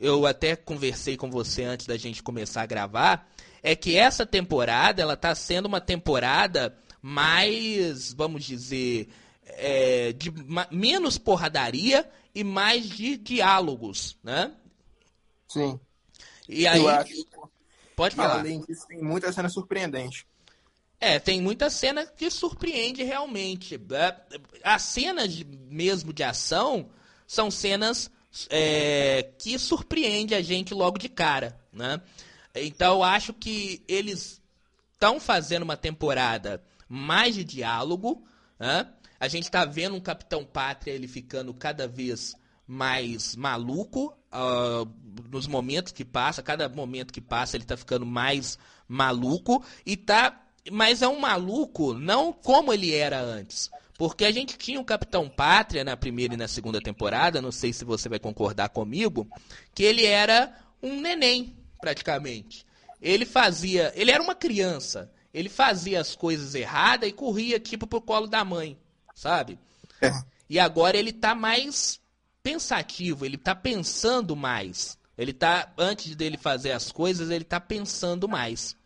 [0.00, 3.30] eu até conversei com você antes da gente começar a gravar,
[3.62, 9.10] é que essa temporada ela tá sendo uma temporada mais, vamos dizer,
[9.44, 10.32] é, de
[10.70, 14.52] menos porradaria e mais de diálogos, né?
[15.48, 15.78] Sim.
[16.48, 16.86] E aí.
[16.86, 17.26] Acho...
[17.94, 18.40] Pode falar.
[18.40, 20.26] além disso, tem muita cena surpreendente.
[21.00, 23.80] É, tem muita cena que surpreende realmente.
[23.90, 26.90] É, as cenas mesmo de ação
[27.26, 28.10] são cenas
[28.50, 32.00] é, que surpreendem a gente logo de cara, né?
[32.54, 34.40] Então eu acho que eles
[34.92, 38.26] estão fazendo uma temporada mais de diálogo,
[38.58, 38.90] né?
[39.18, 42.34] A gente está vendo um Capitão Pátria ele ficando cada vez
[42.66, 44.88] mais maluco uh,
[45.30, 50.42] nos momentos que passa, cada momento que passa ele está ficando mais maluco e tá
[50.70, 53.70] mas é um maluco não como ele era antes.
[53.96, 57.72] Porque a gente tinha o Capitão Pátria na primeira e na segunda temporada, não sei
[57.72, 59.26] se você vai concordar comigo,
[59.74, 62.66] que ele era um neném, praticamente.
[63.00, 63.92] Ele fazia.
[63.96, 65.10] Ele era uma criança.
[65.32, 68.78] Ele fazia as coisas erradas e corria tipo pro colo da mãe,
[69.14, 69.58] sabe?
[70.00, 70.10] É.
[70.48, 72.00] E agora ele tá mais
[72.46, 74.96] pensativo, ele tá pensando mais.
[75.18, 78.76] Ele tá, antes dele fazer as coisas, ele tá pensando mais.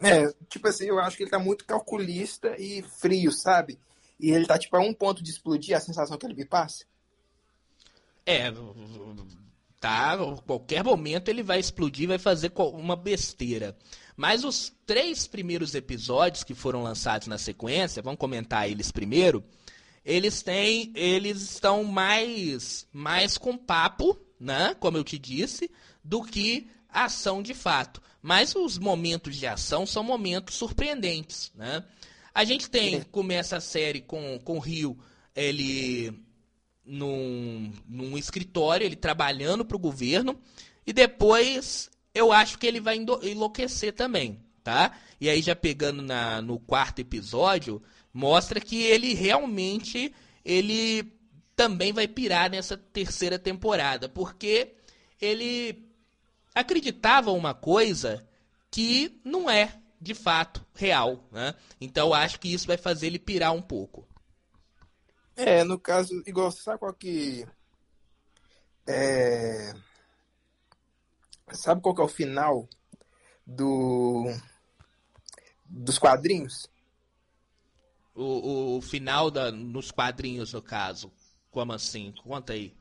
[0.00, 3.76] É, tipo assim, eu acho que ele tá muito calculista e frio, sabe?
[4.20, 6.84] E ele tá, tipo, a um ponto de explodir a sensação que ele me passa.
[8.24, 8.52] É,
[9.80, 13.76] tá, qualquer momento ele vai explodir, vai fazer uma besteira.
[14.16, 19.42] Mas os três primeiros episódios que foram lançados na sequência, vamos comentar eles primeiro,
[20.04, 25.70] eles têm, eles estão mais, mais com papo, né, como eu te disse,
[26.02, 28.02] do que ação de fato.
[28.20, 31.84] Mas os momentos de ação são momentos surpreendentes, né?
[32.34, 34.98] A gente tem, começa a série com, com o Rio,
[35.36, 36.12] ele
[36.84, 40.38] num, num escritório, ele trabalhando para o governo,
[40.86, 44.96] e depois eu acho que ele vai enlouquecer também, tá?
[45.20, 47.82] E aí já pegando na, no quarto episódio,
[48.14, 51.12] mostra que ele realmente ele
[51.56, 54.76] também vai pirar nessa terceira temporada, porque
[55.20, 55.90] ele
[56.54, 58.26] acreditava uma coisa
[58.70, 61.54] que não é de fato real, né?
[61.80, 64.06] Então acho que isso vai fazer ele pirar um pouco.
[65.36, 67.46] É, no caso, igual, sabe qual que.
[68.86, 69.74] É...
[71.52, 72.68] Sabe qual que é o final
[73.46, 74.24] do
[75.64, 76.68] dos quadrinhos?
[78.14, 81.12] O, o, final da, nos quadrinhos, no caso.
[81.50, 82.12] Como assim?
[82.22, 82.72] Conta aí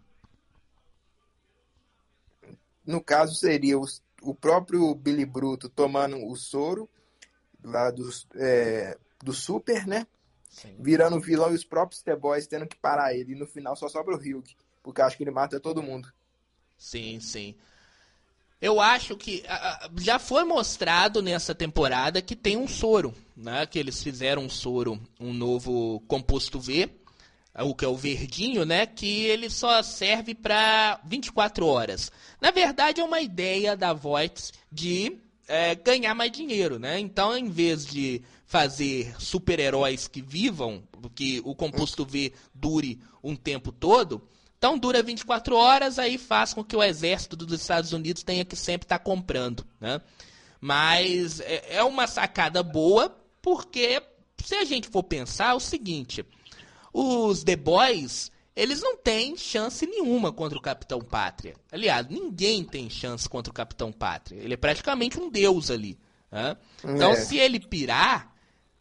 [2.85, 3.85] no caso seria o,
[4.21, 6.89] o próprio Billy Bruto tomando o soro
[7.63, 10.05] lá dos, é, do Super, né?
[10.49, 10.75] Sim.
[10.79, 13.33] Virando vilão e os próprios The Boys tendo que parar ele.
[13.33, 14.43] E no final só sobra o Hugh,
[14.83, 16.11] porque acho que ele mata todo mundo.
[16.77, 17.55] Sim, sim.
[18.63, 19.43] Eu acho que
[19.99, 23.65] já foi mostrado nessa temporada que tem um soro, né?
[23.65, 26.89] Que eles fizeram um soro, um novo composto V,
[27.59, 28.85] o que é o verdinho, né?
[28.85, 32.09] Que ele só serve para 24 horas.
[32.39, 36.97] Na verdade, é uma ideia da Voight de é, ganhar mais dinheiro, né?
[36.97, 40.81] Então, em vez de fazer super-heróis que vivam,
[41.13, 44.25] que o composto V dure um tempo todo,
[44.63, 48.55] então dura 24 horas, aí faz com que o exército dos Estados Unidos tenha que
[48.55, 49.99] sempre estar tá comprando, né?
[50.61, 54.01] Mas é, é uma sacada boa, porque
[54.41, 56.25] se a gente for pensar é o seguinte,
[56.93, 61.55] os The Boys, eles não têm chance nenhuma contra o Capitão Pátria.
[61.69, 64.39] Aliás, ninguém tem chance contra o Capitão Pátria.
[64.39, 65.99] Ele é praticamente um deus ali.
[66.31, 66.55] Né?
[66.85, 67.15] Então, é.
[67.17, 68.33] se ele pirar,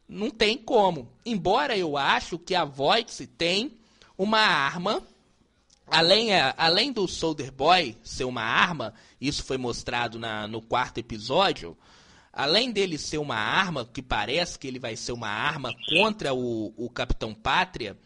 [0.08, 1.10] não tem como.
[1.26, 3.76] Embora eu acho que a Voight tem
[4.16, 5.02] uma arma,
[5.92, 11.76] além, além do Soldier Boy ser uma arma, isso foi mostrado na, no quarto episódio,
[12.32, 16.72] além dele ser uma arma, que parece que ele vai ser uma arma contra o,
[16.76, 17.96] o Capitão Pátria,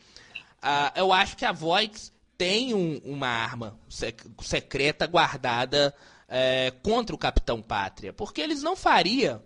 [0.63, 5.95] uh, eu acho que a Voight tem um, uma arma sec secreta guardada
[6.29, 9.41] é, contra o Capitão Pátria, porque eles não fariam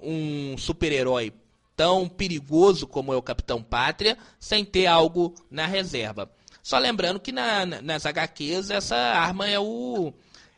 [0.00, 1.32] um super-herói
[1.76, 6.30] tão perigoso como é o Capitão Pátria sem ter algo na reserva.
[6.62, 10.12] Só lembrando que na, nas HQs essa arma é o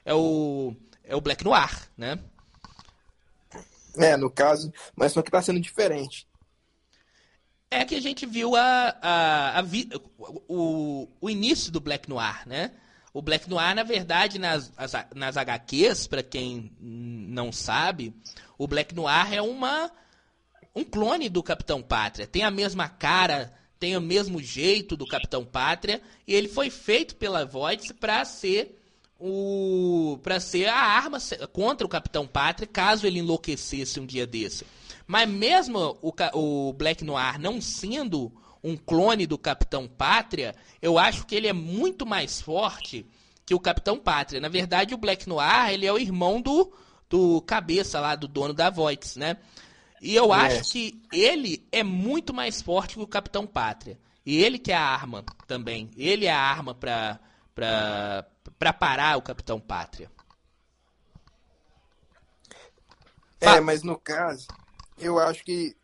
[0.05, 2.19] é o é o Black Noir, né?
[3.97, 6.27] É, no caso, mas só que tá sendo diferente.
[7.71, 9.65] É que a gente viu a, a, a
[10.49, 12.73] o, o início do Black Noir, né?
[13.13, 18.13] O Black Noir, na verdade, nas, as, nas HQs, para quem não sabe,
[18.59, 19.91] o Black Noir é uma
[20.75, 22.27] um clone do Capitão Pátria.
[22.27, 27.17] Tem a mesma cara, tem o mesmo jeito do Capitão Pátria, e ele foi feito
[27.17, 28.81] pela Voight para ser
[29.19, 31.19] o para ser a arma
[31.53, 34.67] contra o Capitão Pátria caso ele enlouquecesse um dia desse.
[35.07, 41.27] Mas mesmo o, o Black Noir não sendo um clone do Capitão Pátria, eu acho
[41.27, 43.07] que ele é muito mais forte
[43.45, 44.41] que o Capitão Pátria.
[44.41, 46.73] Na verdade, o Black Noir, ele é o irmão do,
[47.11, 49.37] do cabeça lá, do dono da Voight, né?
[50.01, 53.99] E eu acho que ele é muito mais forte que o Capitão Pátria.
[54.25, 55.91] E ele que é a arma também.
[55.97, 57.19] Ele é a arma pra,
[57.55, 58.27] pra,
[58.59, 60.11] pra parar o Capitão Pátria.
[63.41, 64.47] É, mas no caso,
[64.99, 65.77] eu acho que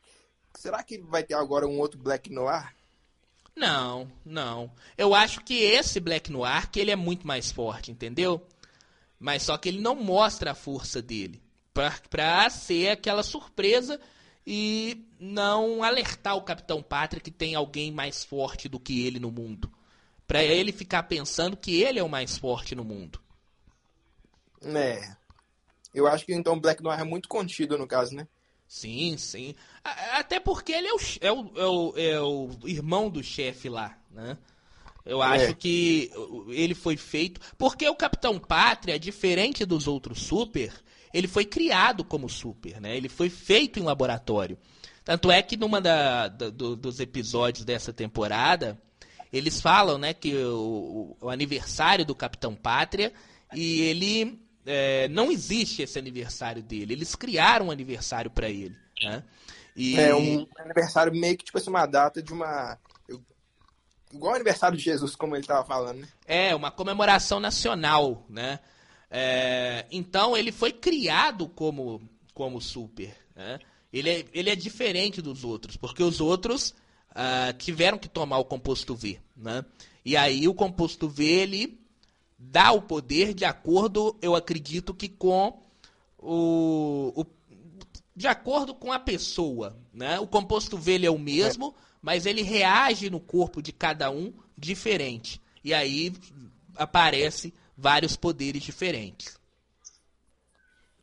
[0.60, 2.74] Será que vai ter agora um outro Black Noir?
[3.56, 4.70] Não, não.
[4.94, 8.46] Eu acho que esse Black Noir, que ele é muito mais forte, entendeu?
[9.18, 11.42] Mas só que ele não mostra a força dele.
[11.72, 14.00] Pra, pra ser aquela surpresa
[14.46, 19.30] e não alertar o Capitão Pátria que tem alguém mais forte do que ele no
[19.30, 19.70] mundo.
[20.26, 23.20] Pra ele ficar pensando que ele é o mais forte no mundo.
[24.62, 25.16] É.
[25.94, 28.26] Eu acho que então o Black Noir é muito contido no caso, né?
[28.66, 29.54] Sim, sim.
[29.82, 33.98] Até porque ele é o, é o, é o, é o irmão do chefe lá,
[34.10, 34.38] né?
[35.04, 35.26] Eu é.
[35.26, 36.10] acho que
[36.48, 37.40] ele foi feito.
[37.58, 40.72] Porque o Capitão Pátria, diferente dos outros super,
[41.12, 42.96] ele foi criado como super, né?
[42.96, 44.58] Ele foi feito em laboratório.
[45.04, 48.80] Tanto é que numa da, da do, dos episódios dessa temporada,
[49.32, 53.12] eles falam, né, que o, o aniversário do Capitão Pátria
[53.52, 56.92] e ele é, não existe esse aniversário dele.
[56.92, 58.76] Eles criaram um aniversário para ele.
[59.02, 59.22] Né?
[59.74, 59.98] E...
[59.98, 62.78] É um aniversário meio que tipo assim, uma data de uma.
[64.12, 66.08] Igual o aniversário de Jesus, como ele estava falando, né?
[66.26, 68.58] É, uma comemoração nacional, né?
[69.10, 72.00] É, então ele foi criado como,
[72.32, 73.14] como super.
[73.34, 73.58] Né?
[73.92, 76.74] Ele, é, ele é diferente dos outros, porque os outros
[77.10, 79.18] uh, tiveram que tomar o composto V.
[79.36, 79.64] Né?
[80.04, 81.80] E aí o composto V ele
[82.38, 85.60] dá o poder de acordo, eu acredito que com
[86.18, 87.26] o, o
[88.16, 90.18] de acordo com a pessoa, né?
[90.20, 95.40] O composto V é o mesmo, mas ele reage no corpo de cada um diferente.
[95.64, 96.12] E aí
[96.76, 99.38] aparece vários poderes diferentes.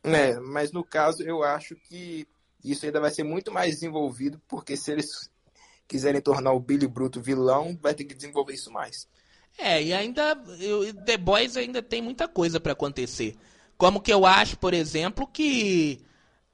[0.04, 2.26] É, mas no caso eu acho que
[2.64, 5.30] isso ainda vai ser muito mais desenvolvido, porque se eles
[5.86, 9.08] quiserem tornar o Billy Bruto vilão, vai ter que desenvolver isso mais.
[9.56, 13.36] É, e ainda eu, The Boys ainda tem muita coisa para acontecer.
[13.76, 16.00] Como que eu acho, por exemplo, que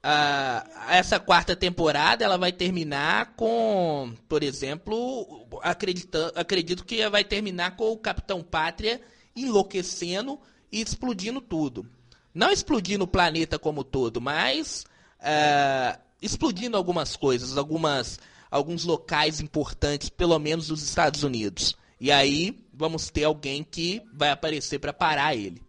[0.03, 7.75] uh, essa quarta temporada ela vai terminar com, por exemplo, acredito, acredito que vai terminar
[7.75, 9.01] com o Capitão Pátria
[9.35, 10.39] enlouquecendo
[10.71, 11.89] e explodindo tudo.
[12.33, 14.85] Não explodindo o planeta como todo, mas
[15.19, 18.19] uh, explodindo algumas coisas, algumas,
[18.51, 21.77] alguns locais importantes, pelo menos dos Estados Unidos.
[21.99, 25.61] E aí vamos ter alguém que vai aparecer para parar ele.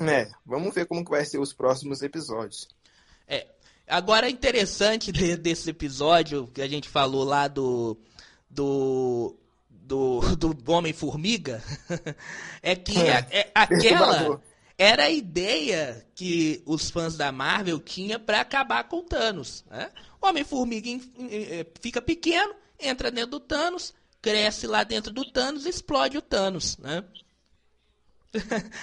[0.00, 2.68] É, vamos ver como que vai ser os próximos episódios.
[3.26, 3.46] É.
[3.88, 7.96] Agora, interessante desse episódio que a gente falou lá do.
[8.50, 9.36] do.
[9.86, 11.62] Do, do Homem-Formiga
[12.62, 14.40] é que é, é, aquela
[14.76, 19.64] era a ideia que os fãs da Marvel tinham para acabar com o Thanos.
[19.70, 19.90] Né?
[20.20, 21.00] O Homem-Formiga
[21.80, 26.76] fica pequeno, entra dentro do Thanos, cresce lá dentro do Thanos e explode o Thanos,
[26.78, 27.04] né?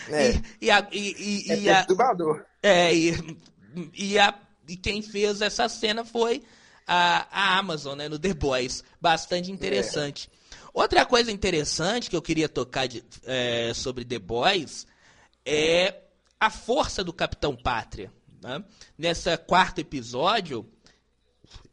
[0.10, 0.32] É.
[0.60, 2.43] e, e, a, e, e, é perturbador.
[2.64, 3.38] É, e,
[3.93, 4.34] e, a,
[4.68, 6.41] e quem fez essa cena foi
[6.88, 8.84] a, a Amazon, né, no The Boys.
[8.99, 10.28] Bastante interessante.
[10.32, 10.43] É.
[10.74, 14.88] Outra coisa interessante que eu queria tocar de, é, sobre The Boys
[15.45, 16.01] é
[16.39, 18.11] a força do Capitão Pátria.
[18.41, 18.63] Né?
[18.97, 20.67] Nessa quarto episódio,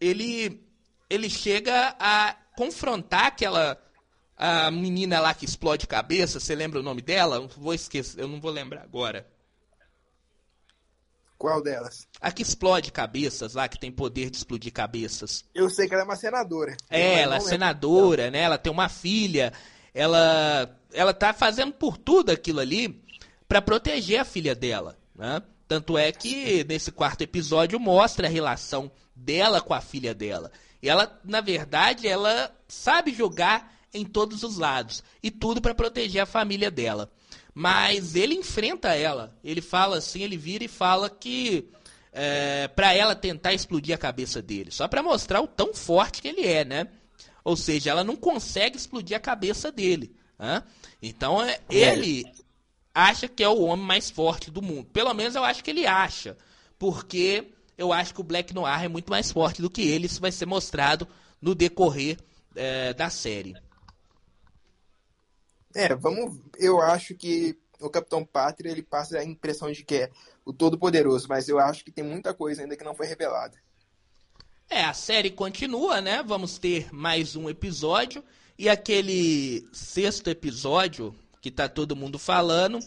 [0.01, 0.63] ele,
[1.09, 3.81] ele chega a confrontar aquela
[4.37, 7.47] a menina lá que explode cabeça, você lembra o nome dela?
[7.59, 9.27] vou esquecer, eu não vou lembrar agora.
[11.41, 12.07] Qual delas?
[12.21, 15.43] A que explode cabeças lá, que tem poder de explodir cabeças.
[15.55, 16.77] Eu sei que ela é uma senadora.
[16.91, 18.39] É, ela é senadora, lembro.
[18.39, 18.45] né?
[18.45, 19.51] Ela tem uma filha.
[19.95, 23.03] Ela, ela tá fazendo por tudo aquilo ali
[23.49, 25.41] para proteger a filha dela, né?
[25.67, 30.53] Tanto é que nesse quarto episódio mostra a relação dela com a filha dela.
[30.83, 36.21] E ela, na verdade, ela sabe jogar em todos os lados e tudo para proteger
[36.21, 37.11] a família dela.
[37.61, 39.37] Mas ele enfrenta ela.
[39.45, 41.69] Ele fala assim, ele vira e fala que
[42.11, 46.29] é, para ela tentar explodir a cabeça dele, só para mostrar o tão forte que
[46.29, 46.89] ele é, né?
[47.45, 50.17] Ou seja, ela não consegue explodir a cabeça dele.
[50.39, 50.63] Né?
[51.03, 52.25] Então é, ele
[52.95, 54.87] acha que é o homem mais forte do mundo.
[54.91, 56.39] Pelo menos eu acho que ele acha,
[56.79, 57.45] porque
[57.77, 60.07] eu acho que o Black Noir é muito mais forte do que ele.
[60.07, 61.07] Isso vai ser mostrado
[61.43, 62.17] no decorrer
[62.57, 63.55] é, da série.
[65.75, 66.39] É, vamos.
[66.59, 70.11] Eu acho que o Capitão Pátria ele passa a impressão de que é
[70.45, 73.57] o Todo-Poderoso, mas eu acho que tem muita coisa ainda que não foi revelada.
[74.69, 76.23] É, a série continua, né?
[76.23, 78.23] Vamos ter mais um episódio.
[78.59, 82.79] E aquele sexto episódio que tá todo mundo falando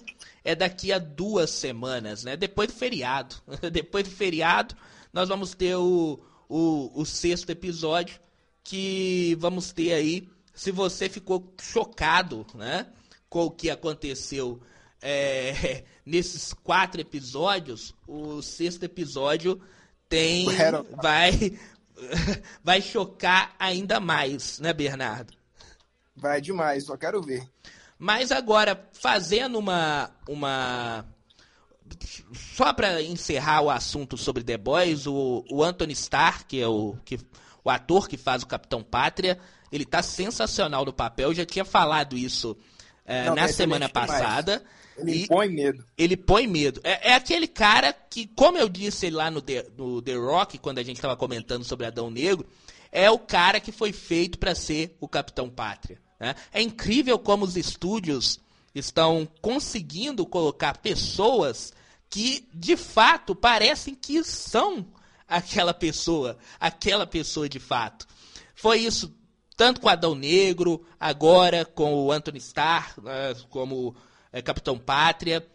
[0.43, 2.37] é daqui a duas semanas, né?
[2.37, 3.35] Depois do feriado.
[3.71, 4.75] Depois do feriado,
[5.11, 8.19] nós vamos ter o, o, o sexto episódio
[8.63, 10.29] que vamos ter aí.
[10.53, 12.87] Se você ficou chocado, né?
[13.29, 14.61] Com o que aconteceu
[15.01, 19.59] é, nesses quatro episódios, o sexto episódio
[20.07, 20.45] tem
[21.01, 21.57] vai
[22.63, 25.33] vai chocar ainda mais, né, Bernardo?
[26.15, 27.47] Vai demais, só quero ver.
[27.97, 31.05] Mas agora fazendo uma uma
[32.55, 36.95] só para encerrar o assunto sobre The Boys, o, o Anthony Starr, que é o
[37.03, 37.19] que
[37.63, 39.39] o ator que faz o Capitão Pátria,
[39.73, 41.29] ele tá sensacional no papel.
[41.29, 42.55] Eu já tinha falado isso
[43.03, 44.63] é, Não, na semana passada.
[44.95, 45.83] Ele põe medo.
[45.97, 46.79] Ele põe medo.
[46.83, 50.77] É, é, aquele cara que, como eu disse lá no The, no The Rock, quando
[50.77, 52.47] a gente estava comentando sobre Adão Negro,
[52.91, 55.99] é o cara que foi feito para ser o Capitão Pátria.
[56.19, 56.35] Né?
[56.53, 58.39] É incrível como os estúdios
[58.75, 61.73] estão conseguindo colocar pessoas
[62.11, 64.85] que, de fato, parecem que são
[65.27, 68.05] aquela pessoa, aquela pessoa de fato.
[68.53, 69.11] Foi isso
[69.55, 73.95] tanto com Adão Negro, agora com o Anthony Starr, né, como
[74.31, 75.45] é, Capitão Pátria.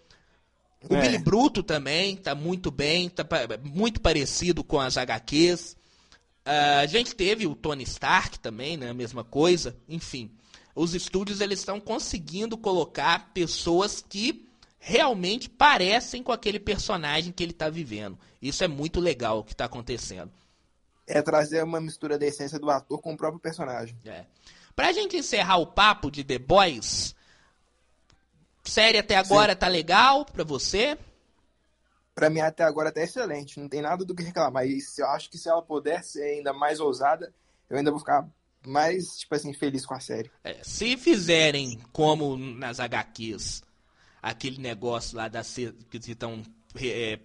[0.88, 1.00] O é.
[1.00, 3.26] Billy Bruto também tá muito bem, tá
[3.62, 5.76] muito parecido com as HQs.
[6.46, 8.88] Uh, a gente teve o Tony Stark também, né?
[8.88, 9.76] A mesma coisa.
[9.88, 10.30] Enfim,
[10.74, 17.52] os estúdios eles estão conseguindo colocar pessoas que realmente parecem com aquele personagem que ele
[17.52, 18.18] está vivendo.
[18.40, 20.30] Isso é muito legal o que está acontecendo.
[21.08, 23.96] É trazer uma mistura da essência do ator com o próprio personagem.
[24.04, 24.24] É.
[24.76, 27.16] Pra gente encerrar o papo de The Boys,
[28.68, 29.58] Série até agora Sim.
[29.58, 30.98] tá legal pra você?
[32.14, 34.66] Pra mim até agora tá excelente, não tem nada do que reclamar.
[34.66, 37.32] E eu acho que se ela puder ser ainda mais ousada,
[37.70, 38.28] eu ainda vou ficar
[38.66, 40.30] mais, tipo assim, feliz com a série.
[40.44, 43.62] É, se fizerem como nas HQs,
[44.20, 46.42] aquele negócio lá da que estão
[46.76, 47.18] é,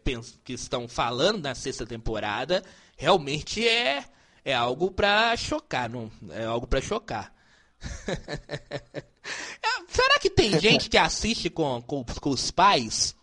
[0.43, 2.63] que estão falando na sexta temporada,
[2.95, 4.05] realmente é
[4.45, 7.33] é algo para chocar, não é algo para chocar.
[9.87, 13.15] Será que tem gente que assiste com, com, com, os pais?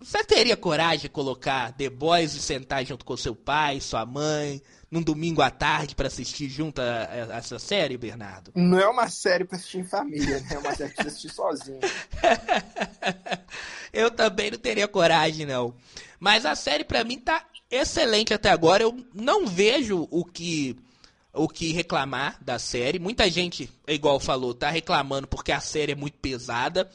[0.00, 4.60] Você teria coragem de colocar The Boys e sentar junto com seu pai, sua mãe,
[4.90, 8.52] num domingo à tarde para assistir junto a, a, essa série, Bernardo?
[8.54, 10.48] Não é uma série para assistir em família, né?
[10.50, 11.80] É uma série para assistir sozinho.
[13.92, 15.74] Eu também não teria coragem, não.
[16.18, 18.82] Mas a série para mim tá excelente até agora.
[18.82, 20.76] Eu não vejo o que
[21.34, 22.98] o que reclamar da série.
[22.98, 26.90] Muita gente, igual falou, tá reclamando porque a série é muito pesada.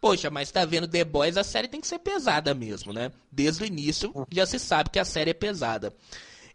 [0.00, 3.10] Poxa, mas tá vendo The Boys, a série tem que ser pesada mesmo, né?
[3.30, 5.94] Desde o início já se sabe que a série é pesada.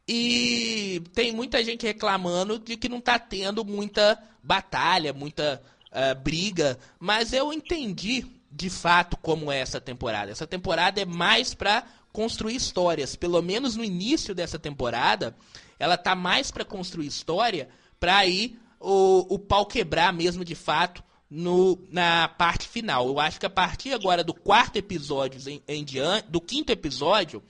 [0.07, 5.61] E tem muita gente reclamando de que não tá tendo muita batalha, muita
[5.91, 10.31] uh, briga, mas eu entendi de fato como é essa temporada.
[10.31, 13.15] Essa temporada é mais para construir histórias.
[13.15, 15.35] Pelo menos no início dessa temporada,
[15.79, 21.03] ela tá mais para construir história, para aí o, o pau quebrar mesmo de fato
[21.29, 23.07] no, na parte final.
[23.07, 27.41] Eu acho que a partir agora do quarto episódio em, em diante, do quinto episódio,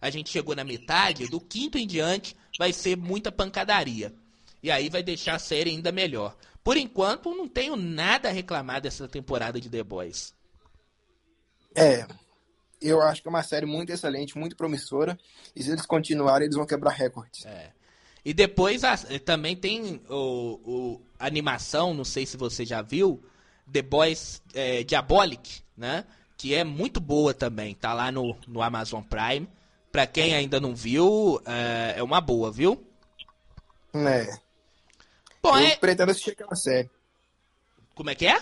[0.00, 4.14] a gente chegou na metade, do quinto em diante vai ser muita pancadaria.
[4.62, 6.34] E aí vai deixar a série ainda melhor.
[6.64, 10.35] Por enquanto, não tenho nada a reclamar dessa temporada de The Boys.
[11.76, 12.06] É,
[12.80, 15.18] eu acho que é uma série muito excelente, muito promissora.
[15.54, 17.44] E se eles continuarem, eles vão quebrar recordes.
[17.44, 17.70] É.
[18.24, 23.22] E depois a, também tem o, o, a animação, não sei se você já viu,
[23.70, 26.04] The Boys é, Diabolic, né?
[26.36, 29.48] Que é muito boa também, tá lá no, no Amazon Prime.
[29.92, 32.84] Pra quem ainda não viu, é, é uma boa, viu?
[33.94, 34.26] É.
[35.42, 35.76] Bom, eu é...
[35.76, 36.90] pretendo assistir aquela série.
[37.94, 38.38] Como é que é?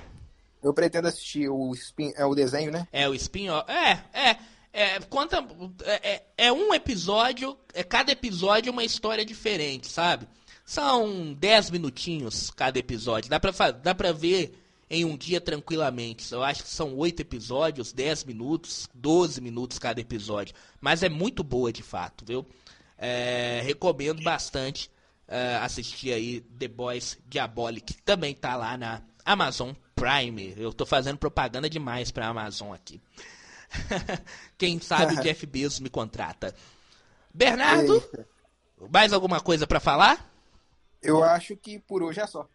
[0.64, 2.88] Eu pretendo assistir o, spin, é o desenho, né?
[2.90, 3.70] É, o spin-off.
[3.70, 4.36] É, é.
[4.76, 5.46] É, conta,
[5.84, 10.26] é, é, é um episódio, é cada episódio é uma história diferente, sabe?
[10.64, 13.30] São 10 minutinhos cada episódio.
[13.30, 14.58] Dá pra, dá pra ver
[14.90, 16.32] em um dia tranquilamente.
[16.32, 20.56] Eu acho que são 8 episódios, 10 minutos, 12 minutos cada episódio.
[20.80, 22.44] Mas é muito boa de fato, viu?
[22.98, 24.90] É, recomendo bastante
[25.28, 29.72] uh, assistir aí The Boys Diabolic, também tá lá na Amazon
[30.04, 30.54] Prime.
[30.58, 33.00] Eu tô fazendo propaganda demais pra Amazon aqui.
[34.58, 36.54] Quem sabe o Jeff Bezos me contrata.
[37.32, 38.28] Bernardo, Eita.
[38.90, 40.30] mais alguma coisa para falar?
[41.02, 42.46] Eu acho que por hoje é só.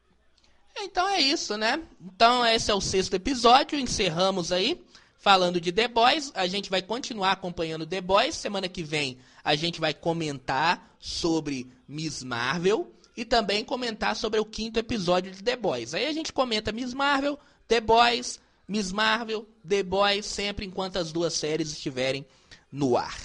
[0.77, 1.81] Então é isso, né?
[1.99, 4.81] Então esse é o sexto episódio, encerramos aí
[5.17, 6.31] falando de The Boys.
[6.35, 8.35] A gente vai continuar acompanhando The Boys.
[8.35, 14.45] Semana que vem a gente vai comentar sobre Miss Marvel e também comentar sobre o
[14.45, 15.93] quinto episódio de The Boys.
[15.93, 21.11] Aí a gente comenta Miss Marvel, The Boys, Miss Marvel, The Boys, sempre enquanto as
[21.11, 22.25] duas séries estiverem
[22.71, 23.19] no ar.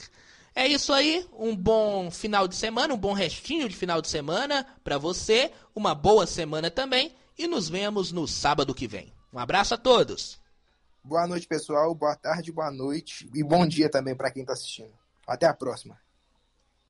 [0.52, 4.66] É isso aí, um bom final de semana, um bom restinho de final de semana
[4.82, 9.12] para você, uma boa semana também e nos vemos no sábado que vem.
[9.32, 10.40] Um abraço a todos.
[11.04, 11.94] Boa noite, pessoal.
[11.94, 14.92] Boa tarde, boa noite e bom dia também para quem está assistindo.
[15.24, 15.96] Até a próxima.